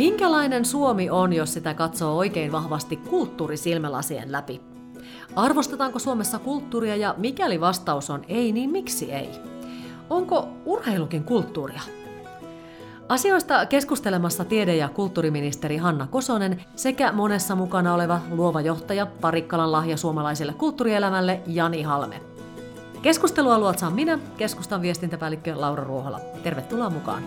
[0.00, 4.60] Minkälainen Suomi on, jos sitä katsoo oikein vahvasti kulttuurisilmälasien läpi?
[5.36, 9.28] Arvostetaanko Suomessa kulttuuria ja mikäli vastaus on ei, niin miksi ei?
[10.10, 11.80] Onko urheilukin kulttuuria?
[13.08, 19.96] Asioista keskustelemassa tiede- ja kulttuuriministeri Hanna Kosonen sekä monessa mukana oleva luova johtaja Parikkalan lahja
[19.96, 22.22] suomalaiselle kulttuurielämälle Jani Halme.
[23.02, 26.20] Keskustelua luotsaan minä, keskustan viestintäpäällikkö Laura Ruohola.
[26.42, 27.22] Tervetuloa mukaan.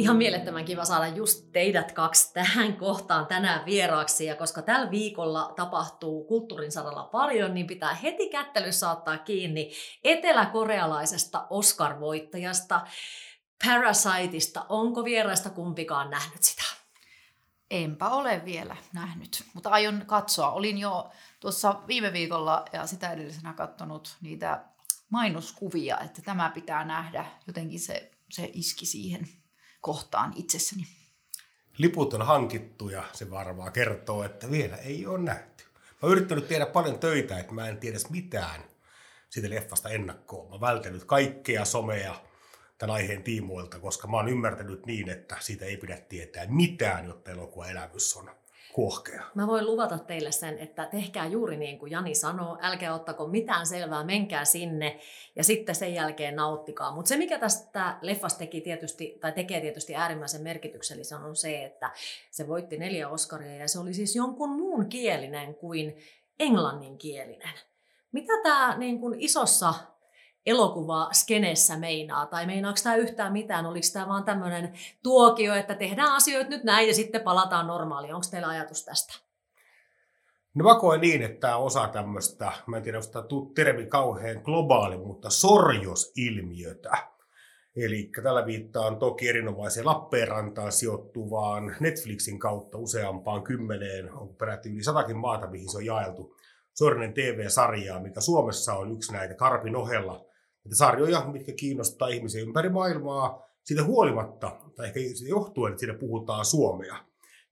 [0.00, 4.26] Ihan mielettömän kiva saada just teidät kaksi tähän kohtaan tänään vieraaksi.
[4.26, 9.72] Ja koska tällä viikolla tapahtuu kulttuurin saralla paljon, niin pitää heti kättely saattaa kiinni
[10.04, 12.80] eteläkorealaisesta Oscar-voittajasta,
[13.64, 14.66] Parasiteista.
[14.68, 16.62] Onko vieraista kumpikaan nähnyt sitä?
[17.70, 20.50] Enpä ole vielä nähnyt, mutta aion katsoa.
[20.50, 24.64] Olin jo tuossa viime viikolla ja sitä edellisenä katsonut niitä
[25.10, 27.24] mainoskuvia, että tämä pitää nähdä.
[27.46, 29.39] Jotenkin se, se iski siihen
[29.80, 30.86] kohtaan itsessäni.
[31.78, 35.64] Liput on hankittu ja se varmaan kertoo, että vielä ei ole nähty.
[35.74, 38.64] Mä oon yrittänyt tehdä paljon töitä, että mä en tiedä mitään
[39.30, 40.46] siitä leffasta ennakkoon.
[40.46, 42.14] Mä oon välttänyt kaikkea somea
[42.78, 47.30] tämän aiheen tiimoilta, koska mä oon ymmärtänyt niin, että siitä ei pidä tietää mitään, jotta
[47.30, 48.30] elokuva elämys on
[48.72, 49.22] kuohkea.
[49.34, 53.66] Mä voin luvata teille sen, että tehkää juuri niin kuin Jani sanoo, älkää ottako mitään
[53.66, 55.00] selvää, menkää sinne
[55.36, 56.94] ja sitten sen jälkeen nauttikaa.
[56.94, 61.90] Mutta se, mikä tästä leffasta teki tietysti, tai tekee tietysti äärimmäisen merkityksellisen, on se, että
[62.30, 65.96] se voitti neljä Oscaria ja se oli siis jonkun muun kielinen kuin
[66.38, 67.54] englanninkielinen.
[68.12, 69.74] Mitä tämä niin kuin isossa
[70.46, 74.72] elokuva skenessä meinaa, tai meinaako tämä yhtään mitään, oliko tämä vaan tämmöinen
[75.02, 78.14] tuokio, että tehdään asioita nyt näin ja sitten palataan normaaliin.
[78.14, 79.14] Onko teillä ajatus tästä?
[80.54, 84.40] No mä koen niin, että tämä osa tämmöistä, mä en tiedä, onko tämä termi kauhean
[84.44, 86.90] globaali, mutta sorjosilmiötä.
[87.76, 95.16] Eli tällä viittaan toki erinomaiseen Lappeenrantaan sijoittuvaan Netflixin kautta useampaan kymmeneen, on peräti yli satakin
[95.16, 96.36] maata, mihin se on jaeltu.
[96.74, 100.29] Sornen TV-sarjaa, mikä Suomessa on yksi näitä Karpin ohella
[100.70, 105.98] että sarjoja, mitkä kiinnostaa ihmisiä ympäri maailmaa, siitä huolimatta, tai ehkä siitä johtuen, että siinä
[105.98, 106.96] puhutaan suomea.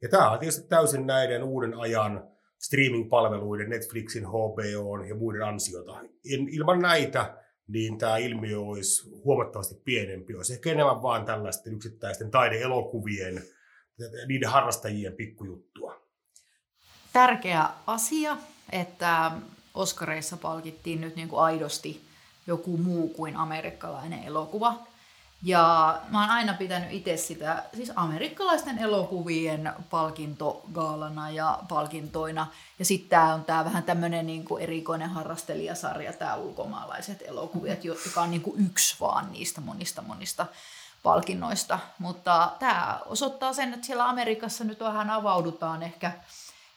[0.03, 6.01] Ja tämä on tietysti täysin näiden uuden ajan streaming-palveluiden, Netflixin, HBO ja muiden ansiota.
[6.25, 7.34] Ilman näitä
[7.69, 10.35] niin tämä ilmiö olisi huomattavasti pienempi.
[10.35, 13.43] Olisi ehkä enemmän vaan tällaisten yksittäisten taideelokuvien,
[14.29, 16.03] niiden harrastajien pikkujuttua.
[17.12, 18.37] Tärkeä asia,
[18.73, 19.31] että
[19.75, 22.08] Oskareissa palkittiin nyt niin kuin aidosti
[22.49, 24.75] joku muu kuin amerikkalainen elokuva.
[25.43, 32.47] Ja mä oon aina pitänyt itse sitä siis amerikkalaisten elokuvien palkintogaalana ja palkintoina.
[32.79, 38.31] Ja sitten tää on tää vähän tämmönen niinku erikoinen harrastelijasarja, tämä ulkomaalaiset elokuvat, joka on
[38.31, 40.47] niinku yksi vaan niistä monista monista
[41.03, 41.79] palkinnoista.
[41.99, 46.13] Mutta tämä osoittaa sen, että siellä Amerikassa nyt vähän avaudutaan ehkä,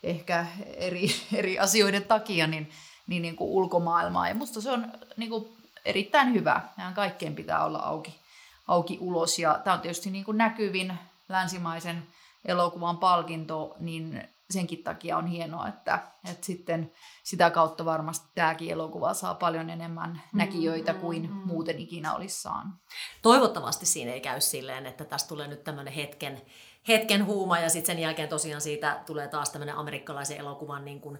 [0.03, 0.45] ehkä
[0.75, 2.69] eri, eri asioiden takia niin,
[3.07, 4.27] niin, niin kuin ulkomaailmaa.
[4.27, 6.61] Ja musta se on niin kuin erittäin hyvä.
[6.77, 8.19] Mehän kaikkeen pitää olla auki,
[8.67, 9.39] auki ulos.
[9.39, 10.93] Ja tämä on tietysti niin kuin näkyvin
[11.29, 12.07] länsimaisen
[12.45, 15.99] elokuvan palkinto, niin senkin takia on hienoa, että,
[16.31, 16.91] että sitten
[17.23, 21.47] sitä kautta varmasti tämäkin elokuva saa paljon enemmän näkijöitä kuin mm-hmm.
[21.47, 22.73] muuten ikinä olisi saanut.
[23.21, 26.41] Toivottavasti siinä ei käy silleen, että tästä tulee nyt tämmöinen hetken,
[26.87, 31.19] hetken huuma ja sitten sen jälkeen tosiaan siitä tulee taas tämmöinen amerikkalaisen elokuvan niin kuin,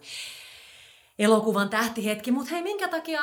[1.19, 2.31] elokuvan tähtihetki.
[2.31, 3.21] Mutta hei, minkä takia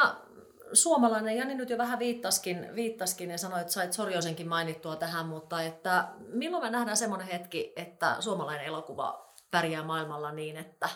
[0.73, 5.63] suomalainen, Jani nyt jo vähän viittaskin, viittaskin ja sanoi, että sait Sorjosenkin mainittua tähän, mutta
[5.63, 10.89] että milloin me nähdään semmoinen hetki, että suomalainen elokuva pärjää maailmalla niin, että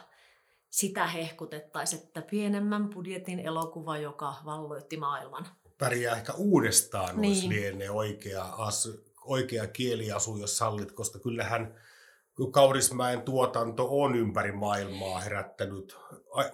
[0.71, 5.47] sitä hehkutettaisiin, että pienemmän budjetin elokuva, joka valloitti maailman.
[5.79, 7.33] Pärjää ehkä uudestaan niin.
[7.33, 11.75] olisi lienee oikea, asu, oikea kieliasu, jos sallit, koska kyllähän
[12.53, 15.97] Kaurismäen tuotanto on ympäri maailmaa herättänyt,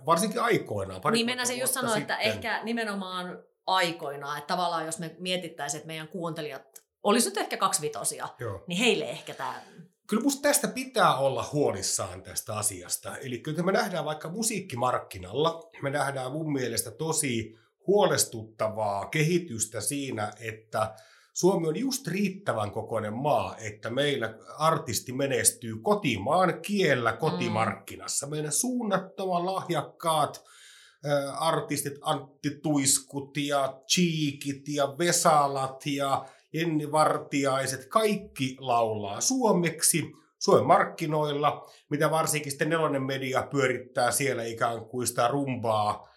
[0.07, 1.01] varsinkin aikoinaan.
[1.13, 5.87] Niin mennä se just sanoa, että ehkä nimenomaan aikoinaan, että tavallaan jos me mietittäisiin, että
[5.87, 6.63] meidän kuuntelijat
[7.03, 8.65] olisi nyt ehkä kaksivitosia, Joo.
[8.67, 9.63] niin heille ehkä tämä...
[10.09, 13.17] Kyllä musta tästä pitää olla huolissaan tästä asiasta.
[13.17, 20.95] Eli kyllä me nähdään vaikka musiikkimarkkinalla, me nähdään mun mielestä tosi huolestuttavaa kehitystä siinä, että
[21.39, 28.27] Suomi on just riittävän kokoinen maa, että meillä artisti menestyy kotimaan kiellä kotimarkkinassa.
[28.27, 28.31] Mm.
[28.31, 30.45] Meidän suunnattoman lahjakkaat
[31.39, 41.71] artistit, Antti Tuiskut ja Cheekit ja Vesalat ja Jenni Vartiaiset, kaikki laulaa suomeksi Suomen markkinoilla,
[41.91, 46.08] mitä varsinkin sitten nelonen media pyörittää siellä ikään kuin sitä rumbaa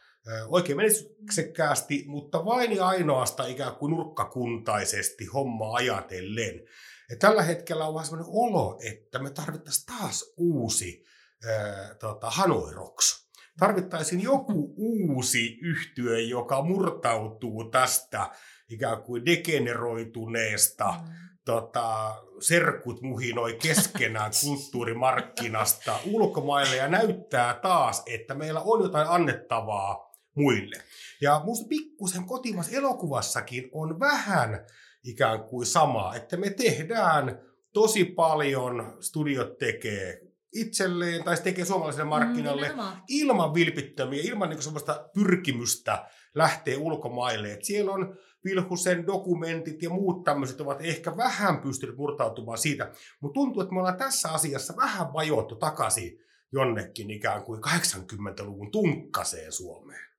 [0.47, 6.61] oikein menestyksekkäästi, mutta vain ja ainoastaan ikään kuin nurkkakuntaisesti homma ajatellen.
[7.09, 11.03] Ja tällä hetkellä on vähän sellainen olo, että me tarvittaisiin taas uusi
[11.49, 13.31] ää, tota, Hanoi Rocks.
[13.59, 18.29] Tarvittaisiin joku uusi yhtyö, joka murtautuu tästä
[18.69, 21.13] ikään kuin degeneroituneesta mm.
[21.45, 30.10] tota, serkut muhinoi keskenään kulttuurimarkkinasta ulkomaille ja näyttää taas, että meillä on jotain annettavaa
[30.41, 30.75] muille.
[31.21, 34.65] Ja minusta pikkusen kotimaisessa elokuvassakin on vähän
[35.03, 37.39] ikään kuin samaa, että me tehdään
[37.73, 40.21] tosi paljon, studiot tekee
[40.53, 46.05] itselleen tai se tekee suomalaiselle markkinalle mm, ilman vilpittömiä, ilman niin sellaista pyrkimystä
[46.35, 47.53] lähteä ulkomaille.
[47.53, 53.33] Et siellä on Vilhusen dokumentit ja muut tämmöiset ovat ehkä vähän pystyneet murtautumaan siitä, mutta
[53.33, 56.19] tuntuu, että me ollaan tässä asiassa vähän vajottu takaisin
[56.53, 60.10] jonnekin ikään kuin 80-luvun tunkkaseen Suomeen.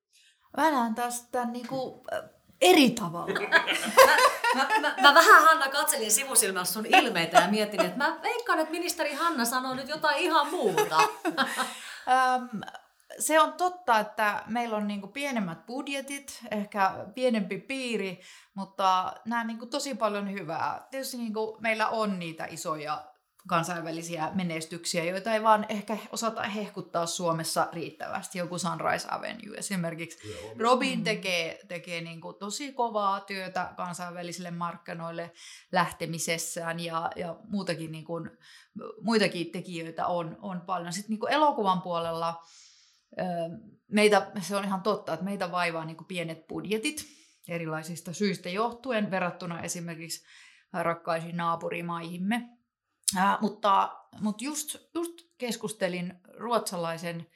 [0.57, 2.01] Mä näen taas tämän niin kuin,
[2.61, 3.41] eri tavalla.
[4.57, 8.59] mä, mä, mä, mä vähän Hanna katselin sivusilmässä sun ilmeitä ja mietin, että mä veikkaan,
[8.59, 10.97] että ministeri Hanna sanoo nyt jotain ihan muuta.
[13.19, 18.21] se on totta, että meillä on niinku pienemmät budjetit, ehkä pienempi piiri,
[18.55, 20.87] mutta nämä niinku tosi paljon hyvää.
[20.91, 23.12] Tietysti niinku meillä on niitä isoja
[23.49, 28.39] kansainvälisiä menestyksiä, joita ei vaan ehkä osata hehkuttaa Suomessa riittävästi.
[28.39, 30.31] Joku Sunrise Avenue esimerkiksi.
[30.31, 30.55] Joo.
[30.59, 31.05] Robin mm.
[31.05, 35.33] tekee, tekee niin kuin tosi kovaa työtä kansainvälisille markkinoille
[35.73, 38.31] lähtemisessään ja, ja muutakin, niin kuin,
[39.03, 40.93] muitakin tekijöitä on, on paljon.
[40.93, 42.43] Sitten niin kuin elokuvan puolella
[43.91, 47.05] meitä, se on ihan totta, että meitä vaivaa niin kuin pienet budjetit
[47.49, 50.25] erilaisista syistä johtuen verrattuna esimerkiksi
[50.73, 52.49] rakkaisiin naapurimaihimme.
[53.17, 57.27] Ää, mutta mutta just, just keskustelin ruotsalaisen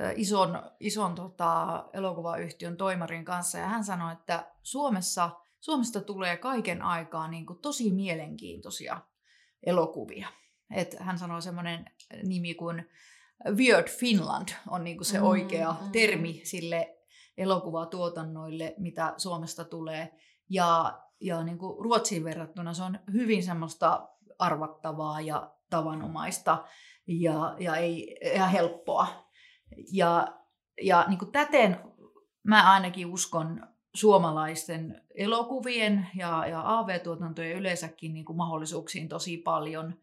[0.00, 6.82] ä, ison, ison tota, elokuvayhtiön toimarin kanssa ja hän sanoi, että Suomessa, Suomesta tulee kaiken
[6.82, 9.00] aikaa niin kuin tosi mielenkiintoisia
[9.62, 10.28] elokuvia.
[10.74, 11.84] Et hän sanoi semmoinen
[12.22, 12.90] nimi kuin
[13.50, 16.98] Weird Finland on niin kuin se mm, oikea mm, termi sille
[17.36, 20.18] elokuvatuotannoille, mitä Suomesta tulee.
[20.50, 24.08] Ja, ja niin kuin Ruotsiin verrattuna se on hyvin semmoista
[24.38, 26.64] arvattavaa ja tavanomaista
[27.06, 29.28] ja, ja, ei, ja helppoa.
[29.92, 30.26] Ja,
[30.82, 31.80] ja niin kuin täten
[32.42, 39.94] mä ainakin uskon suomalaisten elokuvien ja, ja AV-tuotantojen yleensäkin niin kuin mahdollisuuksiin tosi paljon–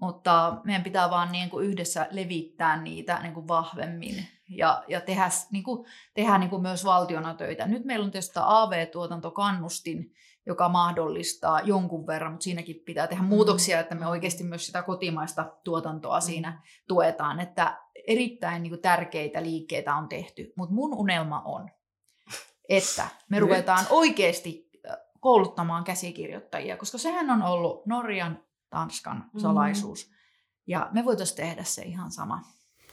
[0.00, 5.28] mutta meidän pitää vaan niin kuin yhdessä levittää niitä niin kuin vahvemmin ja, ja tehdä,
[5.50, 7.66] niin kuin, tehdä niin kuin myös valtiona töitä.
[7.66, 10.14] Nyt meillä on tietysti AV-tuotantokannustin,
[10.46, 15.52] joka mahdollistaa jonkun verran, mutta siinäkin pitää tehdä muutoksia, että me oikeasti myös sitä kotimaista
[15.64, 16.22] tuotantoa mm.
[16.22, 17.40] siinä tuetaan.
[17.40, 21.70] Että erittäin niin kuin tärkeitä liikkeitä on tehty, mutta mun unelma on,
[22.68, 24.70] että me ruvetaan oikeasti
[25.20, 29.40] kouluttamaan käsikirjoittajia, koska sehän on ollut Norjan Tanskan mm.
[29.40, 30.08] salaisuus.
[30.10, 30.14] Mm.
[30.66, 32.42] Ja me voitaisiin tehdä se ihan sama.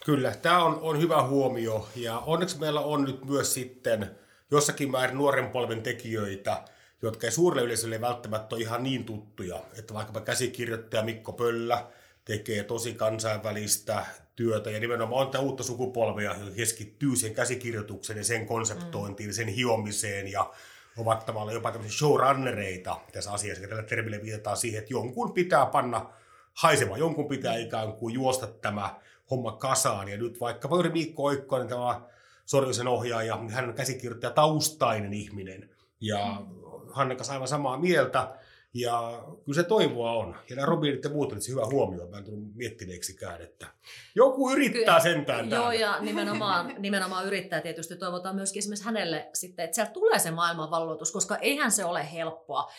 [0.06, 1.88] Kyllä, tämä on, on hyvä huomio.
[1.96, 4.16] Ja onneksi meillä on nyt myös sitten
[4.52, 6.66] jossakin määrin nuoren polven tekijöitä,
[7.02, 9.60] jotka ei suurelle yleisölle välttämättä ole ihan niin tuttuja.
[9.78, 11.88] Että vaikkapa käsikirjoittaja Mikko Pöllä
[12.26, 18.24] tekee tosi kansainvälistä työtä ja nimenomaan on tämä uutta sukupolvea, joka keskittyy sen käsikirjoitukseen ja
[18.24, 19.34] sen konseptointiin, mm.
[19.34, 20.54] sen hiomiseen ja
[20.98, 23.68] ovat tavallaan jopa tämmöisiä showrunnereita tässä asiassa.
[23.68, 26.10] Tällä termillä viitataan siihen, että jonkun pitää panna
[26.54, 29.00] haisemaan, jonkun pitää ikään kuin juosta tämä
[29.32, 30.10] homma kasaan.
[30.10, 32.02] Ja nyt vaikka juuri Miikko Oikkonen, tämä
[32.46, 35.70] Sorjosen ohjaaja, niin hän on käsikirjoittaja taustainen ihminen.
[36.02, 36.69] Ja mm.
[36.92, 38.36] Hanne kanssa aivan samaa mieltä.
[38.74, 40.36] Ja kyllä se toivoa on.
[40.50, 42.08] Ja nämä Robinit ja muut olisi hyvä huomio.
[42.08, 43.68] Mä en tullut miettineeksikään, että
[44.16, 47.96] joku yrittää kyllä, sentään Joo, ja nimenomaan, nimenomaan yrittää tietysti.
[47.96, 52.72] Toivotaan myöskin esimerkiksi hänelle sitten, että sieltä tulee se maailmanvalloitus, koska eihän se ole helppoa.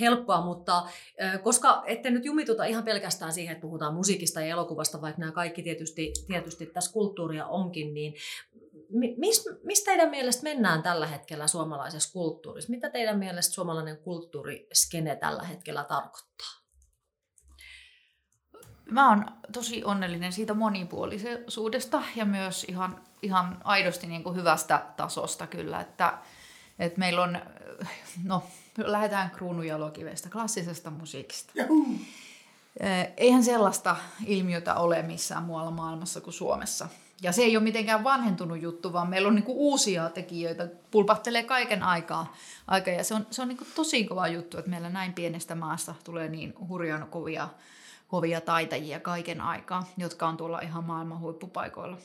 [0.00, 0.82] helppoa mutta
[1.42, 5.62] koska ette nyt jumituta ihan pelkästään siihen, että puhutaan musiikista ja elokuvasta, vaikka nämä kaikki
[5.62, 8.14] tietysti, tietysti tässä kulttuuria onkin, niin
[9.16, 12.70] mistä mis teidän mielestä mennään tällä hetkellä suomalaisessa kulttuurissa?
[12.70, 16.58] Mitä teidän mielestä suomalainen kulttuuriskene tällä hetkellä tarkoittaa?
[18.90, 25.46] Mä oon tosi onnellinen siitä monipuolisuudesta ja myös ihan, ihan aidosti niin kuin hyvästä tasosta
[25.46, 26.18] kyllä, että,
[26.78, 27.40] että meillä on,
[28.24, 28.42] no
[28.78, 31.52] lähdetään kruunujalokivestä, klassisesta musiikista.
[31.54, 31.86] Juhu.
[33.16, 36.88] Eihän sellaista ilmiötä ole missään muualla maailmassa kuin Suomessa.
[37.22, 41.82] Ja se ei ole mitenkään vanhentunut juttu, vaan meillä on niinku uusia tekijöitä, pulpahtelee kaiken
[41.82, 42.34] aikaa.
[42.66, 45.94] Aika, ja se on, se on niinku tosi kova juttu, että meillä näin pienestä maasta
[46.04, 47.48] tulee niin hurjan kovia,
[48.08, 51.96] kovia taitajia kaiken aikaa, jotka on tuolla ihan maailman huippupaikoilla.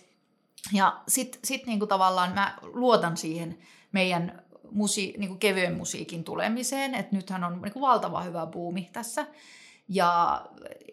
[0.73, 3.57] Ja sitten sit niinku tavallaan mä luotan siihen
[3.91, 9.25] meidän musi, niinku kevyen musiikin tulemiseen, että nythän on niinku valtava hyvä buumi tässä.
[9.87, 10.41] Ja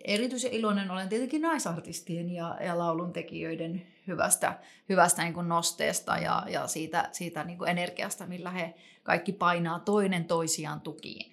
[0.04, 6.66] erityisen iloinen olen tietenkin naisartistien ja, ja lauluntekijöiden hyvästä, hyvästä niin kuin nosteesta ja, ja
[6.66, 11.32] siitä, siitä niin kuin energiasta, millä he kaikki painaa toinen toisiaan tukiin.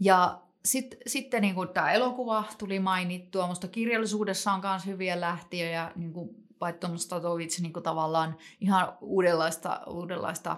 [0.00, 5.92] Ja sit, sitten niin kuin tämä elokuva tuli mainittua, minusta kirjallisuudessa on myös hyviä lähtiöjä,
[5.96, 10.56] niin kuin Paittom Statovic niin kuin tavallaan ihan uudenlaista, uudenlaista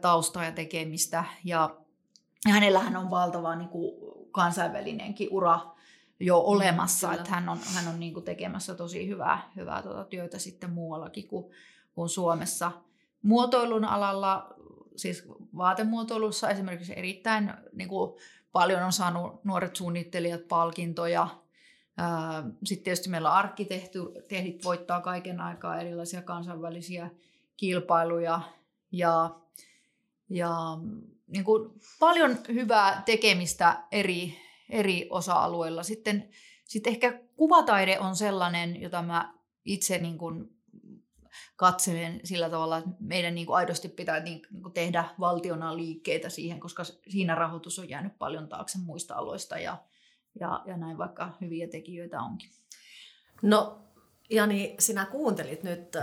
[0.00, 1.24] taustaa ja tekemistä.
[1.44, 1.76] Ja
[2.50, 3.94] hänellähän on valtava niin kuin
[4.32, 5.60] kansainvälinenkin ura
[6.20, 7.20] jo mm, olemassa, Kyllä.
[7.20, 11.28] että hän on, hän on niin kuin tekemässä tosi hyvää, hyvää tuota työtä sitten muuallakin
[11.28, 11.52] kuin,
[11.94, 12.72] kuin Suomessa.
[13.22, 14.54] Muotoilun alalla,
[14.96, 18.12] siis vaatemuotoilussa esimerkiksi erittäin niin kuin
[18.52, 21.28] paljon on saanut nuoret suunnittelijat palkintoja.
[22.64, 27.10] Sitten tietysti meillä arkkitehdit voittaa kaiken aikaa erilaisia kansainvälisiä
[27.56, 28.40] kilpailuja
[28.92, 29.30] ja,
[30.28, 30.78] ja
[31.32, 31.70] niin kuin
[32.00, 34.38] paljon hyvää tekemistä eri,
[34.70, 35.82] eri osa-alueilla.
[35.82, 36.28] Sitten,
[36.64, 39.34] sitten ehkä kuvataide on sellainen, jota mä
[39.64, 40.50] itse niin kuin
[41.56, 46.60] katselen sillä tavalla, että meidän niin kuin aidosti pitää niin kuin tehdä valtiona liikkeitä siihen,
[46.60, 49.78] koska siinä rahoitus on jäänyt paljon taakse muista aloista ja,
[50.40, 52.50] ja, ja näin vaikka hyviä tekijöitä onkin.
[53.42, 53.78] No
[54.30, 55.96] Jani, sinä kuuntelit nyt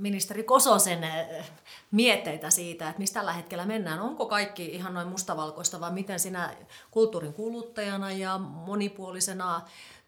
[0.00, 1.50] ministeri Kososen eh,
[1.90, 4.00] mietteitä siitä, että mistä tällä hetkellä mennään.
[4.00, 6.56] Onko kaikki ihan noin mustavalkoista vai miten sinä
[6.90, 9.60] kulttuurin kuluttajana ja monipuolisena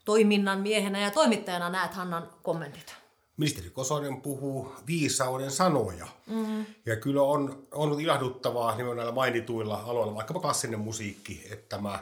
[0.05, 2.95] toiminnan miehenä ja toimittajana näet Hannan kommentit?
[3.37, 6.07] Ministeri Kosonen puhuu viisauden sanoja.
[6.27, 6.65] Mm-hmm.
[6.85, 11.99] Ja kyllä on, on ilahduttavaa nimenomaan näillä mainituilla aloilla, vaikkapa klassinen musiikki, että tämä,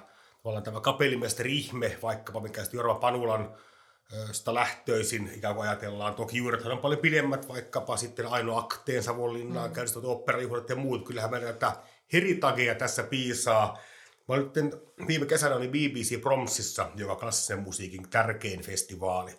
[0.63, 3.55] tämä kapellimestari ihme, vaikkapa mikä Jorma Panulan
[4.31, 6.15] sitä lähtöisin ikään kuin ajatellaan.
[6.15, 9.73] Toki juurethan on paljon pidemmät, vaikkapa sitten Aino Akteen, Savonlinnaan, mm.
[9.73, 11.05] käynnistyvät operajuhlat ja muut.
[11.05, 11.75] Kyllähän meidän näitä
[12.13, 13.79] heritageja tässä piisaa.
[14.27, 14.53] Mä nyt
[15.07, 19.31] viime kesänä oli BBC Promsissa, joka klassisen musiikin tärkein festivaali.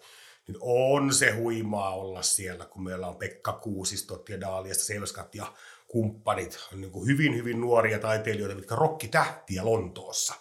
[0.49, 5.53] Niin on se huimaa olla siellä, kun meillä on Pekka Kuusistot ja Daaliasta Selskat ja
[5.89, 6.59] kumppanit.
[6.73, 10.35] On niin hyvin, hyvin nuoria taiteilijoita, mitkä rokkitähtiä Lontoossa.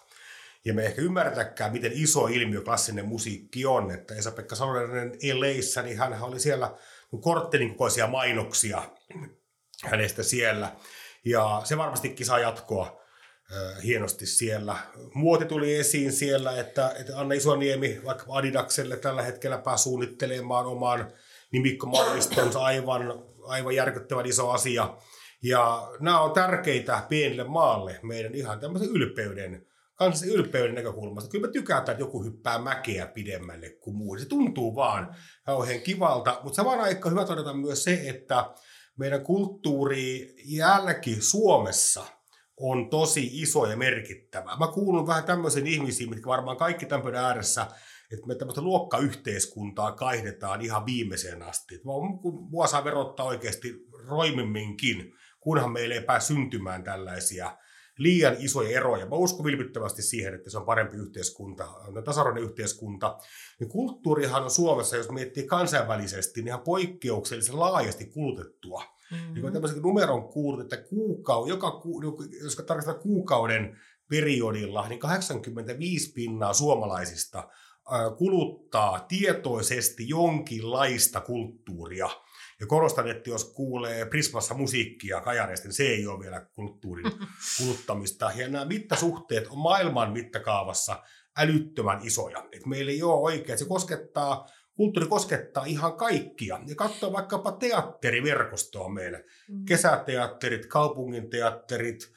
[0.64, 3.90] Ja me ehkä ymmärretäkään, miten iso ilmiö klassinen musiikki on.
[3.90, 6.74] Että Esa-Pekka Salonen LAissa, niin hän oli siellä
[7.20, 8.82] korttelin kokoisia mainoksia
[9.84, 10.76] hänestä siellä.
[11.24, 13.02] Ja se varmastikin saa jatkoa
[13.84, 14.76] hienosti siellä.
[15.14, 21.12] Muoti tuli esiin siellä, että, että Anna Isoniemi vaikka Adidakselle tällä hetkellä pääsi suunnittelemaan oman
[21.52, 24.96] nimikkomallistonsa aivan, aivan järkyttävän iso asia.
[25.42, 29.66] Ja nämä on tärkeitä pienille maalle, meidän ihan tämmöisen ylpeyden
[30.02, 31.30] kansallisen ylpeyden näkökulmasta.
[31.30, 34.18] Kyllä me tykätään, että joku hyppää mäkeä pidemmälle kuin muu.
[34.18, 38.50] Se tuntuu vaan kauhean kivalta, mutta samaan aikaan hyvä todeta myös se, että
[38.98, 42.06] meidän kulttuuri jälki Suomessa
[42.60, 44.56] on tosi iso ja merkittävä.
[44.56, 47.66] Mä kuulun vähän tämmöisiin ihmisiin, mitkä varmaan kaikki tämän ääressä,
[48.12, 51.80] että me tämmöistä luokkayhteiskuntaa kaihdetaan ihan viimeiseen asti.
[52.50, 57.56] Mua saa verottaa oikeasti roimimminkin, kunhan meille ei pääse syntymään tällaisia
[57.98, 59.06] liian isoja eroja.
[59.06, 61.68] Mä uskon vilpittömästi siihen, että se on parempi yhteiskunta,
[62.04, 63.18] tasa-arvoinen yhteiskunta.
[63.60, 68.84] Niin kulttuurihan on Suomessa, jos miettii kansainvälisesti, niin ihan poikkeuksellisen laajasti kulutettua.
[69.10, 69.34] Mm-hmm.
[69.34, 71.82] Niin tämmöisen numeron kuulut, että kuukau, joka,
[72.42, 73.76] jos tarkastetaan kuukauden
[74.08, 77.48] periodilla, niin 85 pinnaa suomalaisista
[78.18, 82.10] kuluttaa tietoisesti jonkinlaista kulttuuria–
[82.62, 87.12] ja korostan, että jos kuulee Prismassa musiikkia kajareista, niin se ei ole vielä kulttuurin
[87.58, 88.32] kuluttamista.
[88.36, 91.02] Ja nämä mittasuhteet on maailman mittakaavassa
[91.36, 92.48] älyttömän isoja.
[92.52, 96.60] Et meillä ei ole oikein, se koskettaa, kulttuuri koskettaa ihan kaikkia.
[96.66, 99.18] Ja katsoa vaikkapa teatteriverkostoa meillä.
[99.48, 99.64] Mm.
[99.64, 102.12] Kesäteatterit, kaupunginteatterit,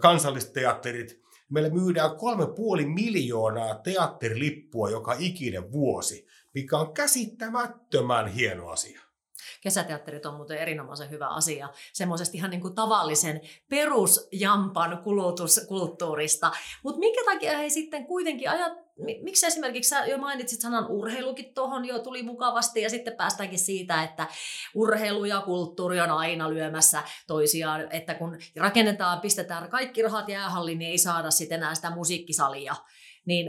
[0.00, 1.20] kansallisteatterit.
[1.50, 9.07] Meillä myydään kolme puoli miljoonaa teatterilippua joka ikinen vuosi, mikä on käsittämättömän hieno asia.
[9.60, 11.68] Kesäteatterit on muuten erinomaisen hyvä asia.
[11.92, 16.52] Semmoisesta ihan niin kuin tavallisen perusjampan kulutuskulttuurista.
[16.82, 18.72] Mutta minkä takia he sitten kuitenkin ajat,
[19.22, 24.02] miksi esimerkiksi sä jo mainitsit sanan urheilukin tuohon jo tuli mukavasti ja sitten päästäänkin siitä,
[24.02, 24.26] että
[24.74, 30.90] urheilu ja kulttuuri on aina lyömässä toisiaan, että kun rakennetaan, pistetään kaikki rahat jäähalliin, niin
[30.90, 32.74] ei saada sitten enää sitä musiikkisalia.
[33.26, 33.46] Niin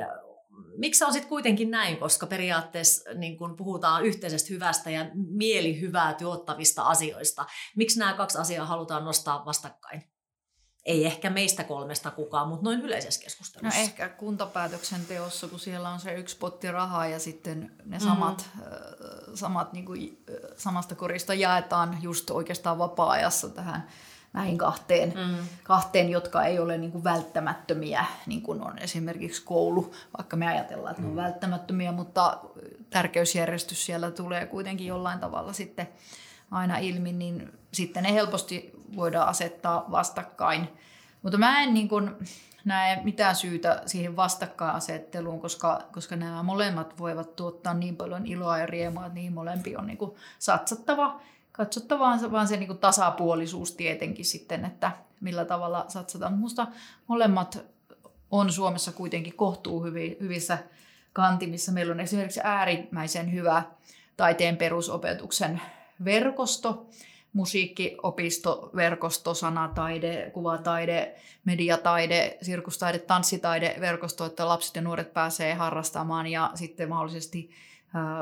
[0.77, 6.83] miksi on sitten kuitenkin näin, koska periaatteessa niin kun puhutaan yhteisestä hyvästä ja mielihyvää tuottavista
[6.83, 7.45] asioista.
[7.75, 10.03] Miksi nämä kaksi asiaa halutaan nostaa vastakkain?
[10.85, 13.79] ei ehkä meistä kolmesta kukaan, mutta noin yleisessä No keskustelussa.
[13.79, 19.35] ehkä kuntapäätöksenteossa, kun siellä on se yksi potti rahaa ja sitten ne samat, mm.
[19.35, 20.23] samat niin kuin,
[20.57, 23.87] samasta korista jaetaan just oikeastaan vapaa-ajassa tähän
[24.33, 25.35] näihin kahteen, mm.
[25.63, 30.91] kahteen jotka ei ole niin kuin välttämättömiä, niin kuin on esimerkiksi koulu, vaikka me ajatellaan,
[30.91, 32.37] että ne on välttämättömiä, mutta
[32.89, 35.89] tärkeysjärjestys siellä tulee kuitenkin jollain tavalla sitten
[36.51, 40.69] aina ilmi, niin sitten ne helposti voidaan asettaa vastakkain.
[41.21, 42.11] Mutta mä en niin kuin
[42.65, 48.65] näe mitään syytä siihen vastakkainasetteluun, koska, koska nämä molemmat voivat tuottaa niin paljon iloa ja
[48.65, 51.21] riemua, että niihin molempiin on niin kuin satsattava.
[51.59, 56.33] Katsottava vaan, vaan se niin kuin tasapuolisuus tietenkin sitten, että millä tavalla satsataan.
[56.33, 56.67] Minusta
[57.07, 57.65] molemmat
[58.31, 60.57] on Suomessa kuitenkin kohtuu hyvi, hyvissä
[61.13, 61.71] kantimissa.
[61.71, 63.63] Meillä on esimerkiksi äärimmäisen hyvä
[64.17, 65.61] taiteen perusopetuksen
[66.05, 66.87] verkosto,
[67.33, 76.89] musiikkiopistoverkosto, sanataide, kuvataide, mediataide, sirkustaide, tanssitaide, verkosto, että lapset ja nuoret pääsee harrastamaan ja sitten
[76.89, 77.51] mahdollisesti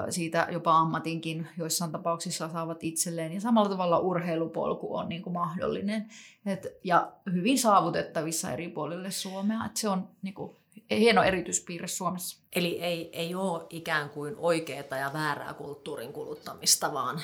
[0.09, 3.33] siitä jopa ammatinkin joissain tapauksissa saavat itselleen.
[3.33, 6.09] Ja samalla tavalla urheilupolku on niin kuin mahdollinen
[6.45, 9.65] Et, ja hyvin saavutettavissa eri puolille Suomea.
[9.65, 10.55] Et se on niin kuin,
[10.91, 12.37] hieno erityispiirre Suomessa.
[12.55, 17.21] Eli ei, ei ole ikään kuin oikeaa ja väärää kulttuurin kuluttamista, vaan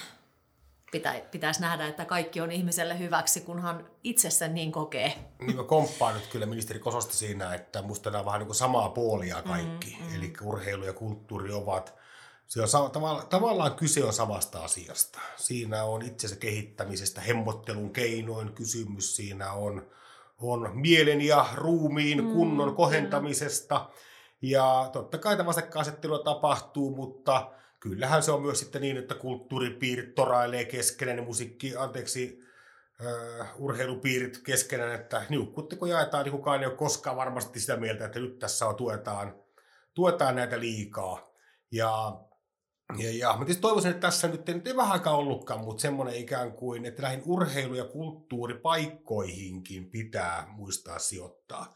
[0.92, 5.14] pitä, pitäisi nähdä, että kaikki on ihmiselle hyväksi, kunhan itse sen niin kokee.
[5.40, 8.56] Niin mä komppaan nyt kyllä ministeri Kososta siinä, että musta nämä on vähän niin kuin
[8.56, 9.98] samaa puolia kaikki.
[10.00, 10.16] Mm, mm.
[10.16, 12.03] Eli urheilu ja kulttuuri ovat,
[12.48, 15.20] se on tavallaan, tavallaan kyse on samasta asiasta.
[15.36, 19.92] Siinä on itsensä kehittämisestä, hemmottelun keinoin kysymys, siinä on,
[20.42, 23.80] on mielen ja ruumiin kunnon mm, kohentamisesta.
[23.80, 24.04] Kyllä.
[24.42, 30.16] Ja totta kai tämä vastakkainasettelua tapahtuu, mutta kyllähän se on myös sitten niin, että kulttuuripiirit
[30.16, 32.40] torailee keskenään ja musiikki, anteeksi,
[33.02, 38.06] uh, urheilupiirit keskenään, että niukkuutta kun jaetaan, niin kukaan ei ole koskaan varmasti sitä mieltä,
[38.06, 39.36] että nyt tässä on, tuetaan,
[39.94, 41.34] tuetaan näitä liikaa.
[41.72, 42.20] Ja,
[42.98, 46.16] ja, ja mä tietysti toivoisin, että tässä nyt, nyt ei vähän aikaa ollutkaan, mutta semmoinen
[46.16, 51.76] ikään kuin, että näihin urheilu- ja kulttuuripaikkoihinkin pitää muistaa sijoittaa.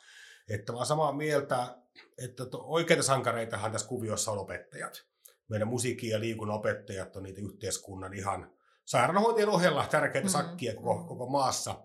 [0.49, 1.77] Että mä samaa mieltä,
[2.17, 5.07] että oikeita sankareitahan tässä kuviossa on opettajat
[5.49, 8.51] meidän musiikki- ja liikunnan opettajat on niitä yhteiskunnan ihan
[8.85, 10.47] sairaanhoitajien ohella tärkeitä mm-hmm.
[10.47, 11.83] sakkia koko, koko maassa.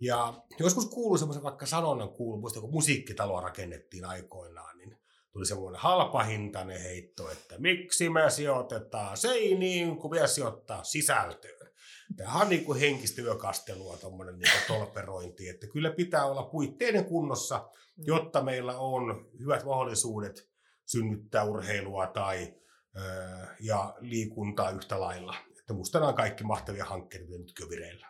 [0.00, 4.93] Ja joskus kuului semmoisen vaikka sanonnan kuulu, muista kun musiikkitaloa rakennettiin aikoinaan, niin
[5.34, 11.70] tuli semmoinen halpahintainen heitto, että miksi me sijoitetaan seiniin, kun me sijoittaa sisältöön.
[12.16, 17.58] Tämä on niin kuin henkistä yökastelua, tuommoinen niin tolperointi, että kyllä pitää olla puitteiden kunnossa,
[17.58, 18.04] mm.
[18.06, 20.48] jotta meillä on hyvät mahdollisuudet
[20.86, 22.54] synnyttää urheilua tai
[23.60, 25.36] ja liikuntaa yhtä lailla.
[25.58, 28.08] Että musta nämä on kaikki mahtavia hankkeita, mitä nytkin on vireillä.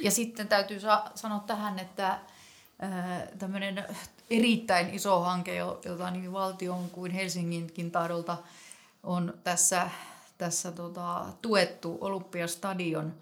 [0.00, 2.20] Ja sitten täytyy sa- sanoa tähän, että
[3.38, 3.84] tämmöinen
[4.30, 8.36] erittäin iso hanke, jota niin valtion kuin Helsinginkin tahdolta
[9.02, 9.90] on tässä,
[10.38, 13.14] tässä tota, tuettu Olympiastadion,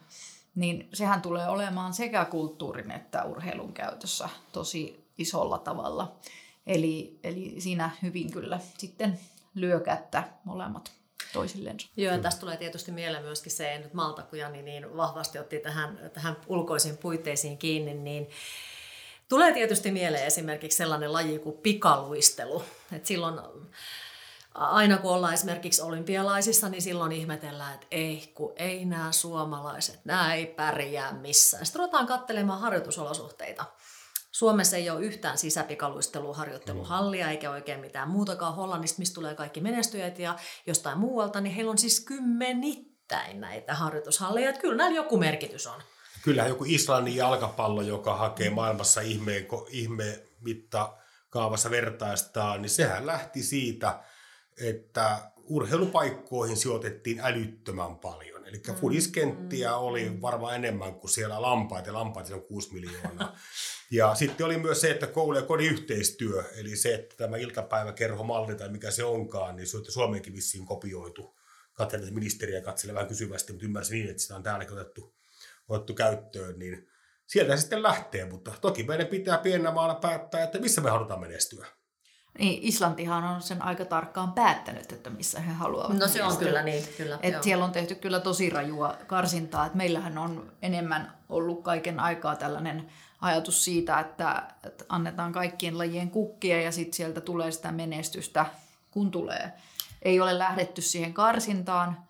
[0.55, 6.17] niin sehän tulee olemaan sekä kulttuurin että urheilun käytössä tosi isolla tavalla.
[6.67, 9.21] Eli, eli siinä hyvin kyllä sitten
[9.55, 10.93] lyö kättä molemmat
[11.33, 11.77] toisilleen.
[11.97, 16.11] Joo, tästä tulee tietysti mieleen myöskin se, että Malta, kun Jani niin vahvasti otti tähän,
[16.13, 18.29] tähän ulkoisiin puitteisiin kiinni, niin
[19.29, 22.65] tulee tietysti mieleen esimerkiksi sellainen laji kuin pikaluistelu.
[22.93, 23.41] Et silloin
[24.55, 30.35] aina kun ollaan esimerkiksi olympialaisissa, niin silloin ihmetellään, että ei, kun ei nämä suomalaiset, nämä
[30.35, 31.67] ei pärjää missään.
[31.67, 33.65] Sitten ruvetaan katselemaan harjoitusolosuhteita.
[34.33, 38.55] Suomessa ei ole yhtään sisäpikaluisteluharjoitteluhallia eikä oikein mitään muutakaan.
[38.55, 44.49] Hollannista, mistä tulee kaikki menestyjät ja jostain muualta, niin heillä on siis kymmenittäin näitä harjoitushalleja.
[44.49, 45.83] Että kyllä näillä joku merkitys on.
[46.25, 54.01] Kyllähän joku Islannin jalkapallo, joka hakee maailmassa ihmeen, ihme mittakaavassa vertaistaan, niin sehän lähti siitä,
[54.61, 58.47] että urheilupaikkoihin sijoitettiin älyttömän paljon.
[58.47, 58.75] Eli mm.
[58.75, 63.37] fudiskenttiä oli varmaan enemmän kuin siellä lampaita, ja lampaita on 6 miljoonaa.
[63.91, 68.55] Ja sitten oli myös se, että koulu- ja kodin yhteistyö, eli se, että tämä iltapäiväkerhomalli
[68.55, 71.37] tai mikä se onkaan, niin se on Suomeenkin vissiin kopioitu.
[71.73, 75.15] Katselin ministeriä katselemaan vähän kysyvästi, mutta ymmärsin niin, että sitä on täälläkin otettu,
[75.69, 76.89] otettu käyttöön, niin
[77.27, 81.67] sieltä sitten lähtee, mutta toki meidän pitää pienenä maana päättää, että missä me halutaan menestyä.
[82.39, 85.99] Niin, Islantihan on sen aika tarkkaan päättänyt, että missä he haluavat.
[85.99, 87.19] No se on kyllä niin, kyllä.
[87.23, 89.67] Et siellä on tehty kyllä tosi rajua karsintaa.
[89.67, 96.11] Et meillähän on enemmän ollut kaiken aikaa tällainen ajatus siitä, että, että annetaan kaikkien lajien
[96.11, 98.47] kukkia ja sitten sieltä tulee sitä menestystä,
[98.91, 99.53] kun tulee.
[100.03, 102.05] Ei ole lähdetty siihen karsintaan,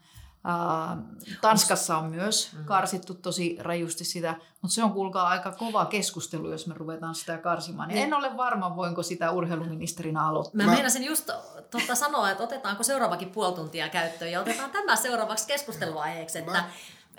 [1.41, 2.65] Tanskassa on myös mm.
[2.65, 7.39] karsittu tosi rajusti sitä, mutta se on kuulkaa aika kova keskustelu, jos me ruvetaan sitä
[7.39, 7.89] karsimaan.
[7.89, 8.03] Niin.
[8.03, 10.67] En ole varma, voinko sitä urheiluministerinä aloittaa.
[10.67, 11.31] Mä meinasin just
[11.71, 16.39] tuota sanoa, että otetaanko seuraavakin puoli tuntia käyttöön ja otetaan tämä seuraavaksi keskusteluaiheeksi.
[16.39, 16.53] Että...
[16.53, 16.71] Mä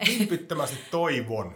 [0.08, 1.56] vilpittömästi toivon,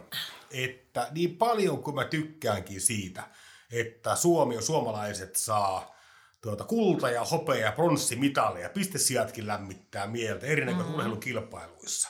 [0.51, 3.23] että niin paljon kuin mä tykkäänkin siitä,
[3.71, 5.98] että Suomi ja suomalaiset saa
[6.41, 10.95] tuota, kulta- ja hopea- ja pronssimitaleja, pistesijatkin lämmittää mieltä erinäköisissä mm-hmm.
[10.95, 12.09] urheilukilpailuissa.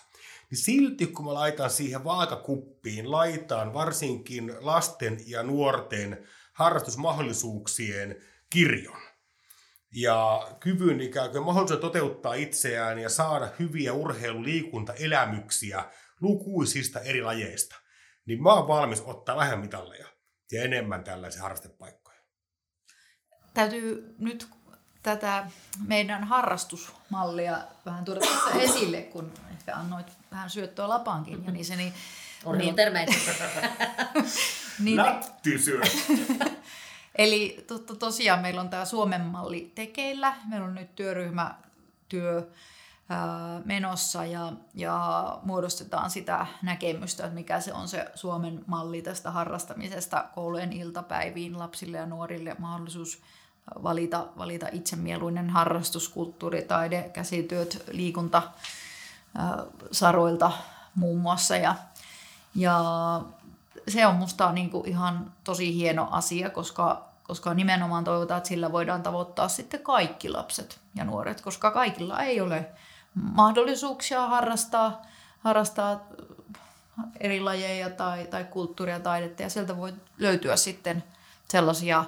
[0.52, 8.98] Niin silti kun mä laitan siihen vaakakuppiin, laitan varsinkin lasten ja nuorten harrastusmahdollisuuksien kirjon
[9.96, 15.84] ja kyvyn ikään kuin mahdollisuus toteuttaa itseään ja saada hyviä urheiluliikuntaelämyksiä
[16.22, 17.76] lukuisista eri lajeista,
[18.26, 20.08] niin mä oon valmis ottaa vähän mitalleja
[20.52, 21.99] ja enemmän tällaisia harrastepaikkoja
[23.60, 24.48] täytyy nyt
[25.04, 25.48] tätä
[25.88, 31.46] meidän harrastusmallia vähän tuoda tässä esille, kun ehkä annoit vähän syöttöä Lapankin.
[31.46, 31.94] Ja niin se, niin,
[32.58, 33.14] niin, termeitä.
[34.84, 35.82] niin, Lättisyö.
[37.16, 40.36] Eli to, to, tosiaan meillä on tämä Suomen malli tekeillä.
[40.46, 42.48] Meillä on nyt työryhmätyö
[43.10, 49.32] ää, menossa ja, ja muodostetaan sitä näkemystä, että mikä se on se Suomen malli tästä
[49.32, 53.22] harrastamisesta koulujen iltapäiviin lapsille ja nuorille mahdollisuus
[53.84, 58.42] valita, valita itsemieluinen harrastus, kulttuuri, taide, käsityöt, liikunta
[59.92, 60.52] saroilta
[60.96, 61.56] muun muassa.
[61.56, 61.76] Ja,
[62.56, 62.82] ja
[63.88, 68.72] se on musta niin kuin ihan tosi hieno asia, koska, koska nimenomaan toivotaan, että sillä
[68.72, 72.70] voidaan tavoittaa sitten kaikki lapset ja nuoret, koska kaikilla ei ole
[73.14, 75.02] mahdollisuuksia harrastaa,
[75.40, 76.00] harrastaa
[77.20, 81.04] eri lajeja tai, tai kulttuuria, taidetta ja sieltä voi löytyä sitten
[81.50, 82.06] sellaisia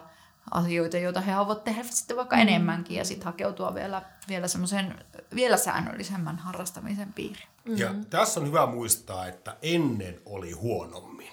[0.52, 2.42] asioita, joita he haluavat tehdä sitten vaikka mm.
[2.42, 7.48] enemmänkin ja sitten hakeutua vielä, vielä semmoisen vielä säännöllisemmän harrastamisen piiriin.
[7.66, 7.78] Mm.
[7.78, 11.32] Ja tässä on hyvä muistaa, että ennen oli huonommin.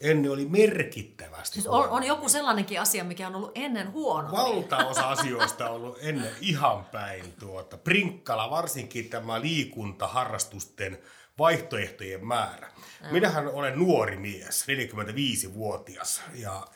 [0.00, 4.40] Ennen oli merkittävästi siis on, on joku sellainenkin asia, mikä on ollut ennen huonommin.
[4.40, 7.32] Valtaosa asioista on ollut ennen ihan päin.
[7.40, 7.76] Tuota.
[7.76, 10.98] Prinkkala, varsinkin tämä liikuntaharrastusten
[11.38, 12.68] vaihtoehtojen määrä.
[13.00, 13.12] Mm.
[13.12, 16.66] Minähän olen nuori mies, 45-vuotias, ja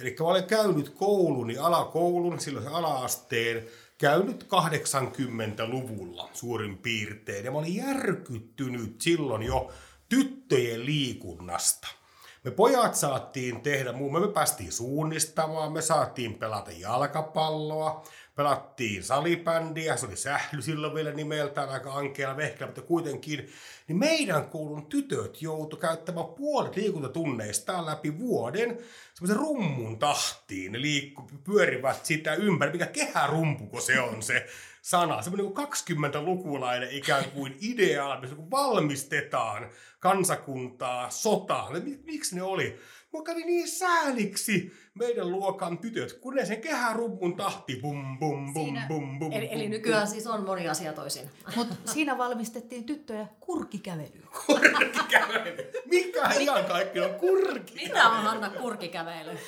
[0.00, 3.66] Eli mä olen käynyt kouluni, alakoulun, silloin ala-asteen,
[3.98, 7.44] käynyt 80-luvulla suurin piirtein.
[7.44, 9.72] Ja mä olin järkyttynyt silloin jo
[10.08, 11.88] tyttöjen liikunnasta.
[12.44, 18.04] Me pojat saatiin tehdä, me päästiin suunnistamaan, me saatiin pelata jalkapalloa,
[18.38, 23.48] pelattiin salibändiä, se oli sähly silloin vielä nimeltään, aika ankealla vehkeä, mutta kuitenkin,
[23.88, 28.78] niin meidän koulun tytöt joutu käyttämään puolet liikuntatunneistaan läpi vuoden
[29.14, 30.72] semmoisen rummun tahtiin.
[30.72, 34.46] Ne liikku, pyörivät sitä ympäri, mikä kehärumpu, se on se
[34.82, 35.22] sana.
[35.22, 39.70] Semmoinen 20-lukulainen ikään kuin ideaali, missä valmistetaan
[40.00, 41.82] kansakuntaa sotaan.
[42.04, 42.80] Miksi ne oli?
[43.18, 48.64] Mua kävi niin sääliksi meidän luokan tytöt, kun ne sen kehärummun tahti bum bum bum
[48.64, 49.32] siinä, bum bum.
[49.32, 50.10] Eli, eli nykyään bum.
[50.12, 51.30] siis on moni asia toisin.
[51.56, 54.26] Mutta siinä valmistettiin tyttöjä kurkikävelyä.
[54.46, 55.72] Kurkikävely.
[55.84, 57.88] Mikä ihan kaikki on kurkikävely?
[57.88, 59.38] Mitä on Hanna kurkikävely?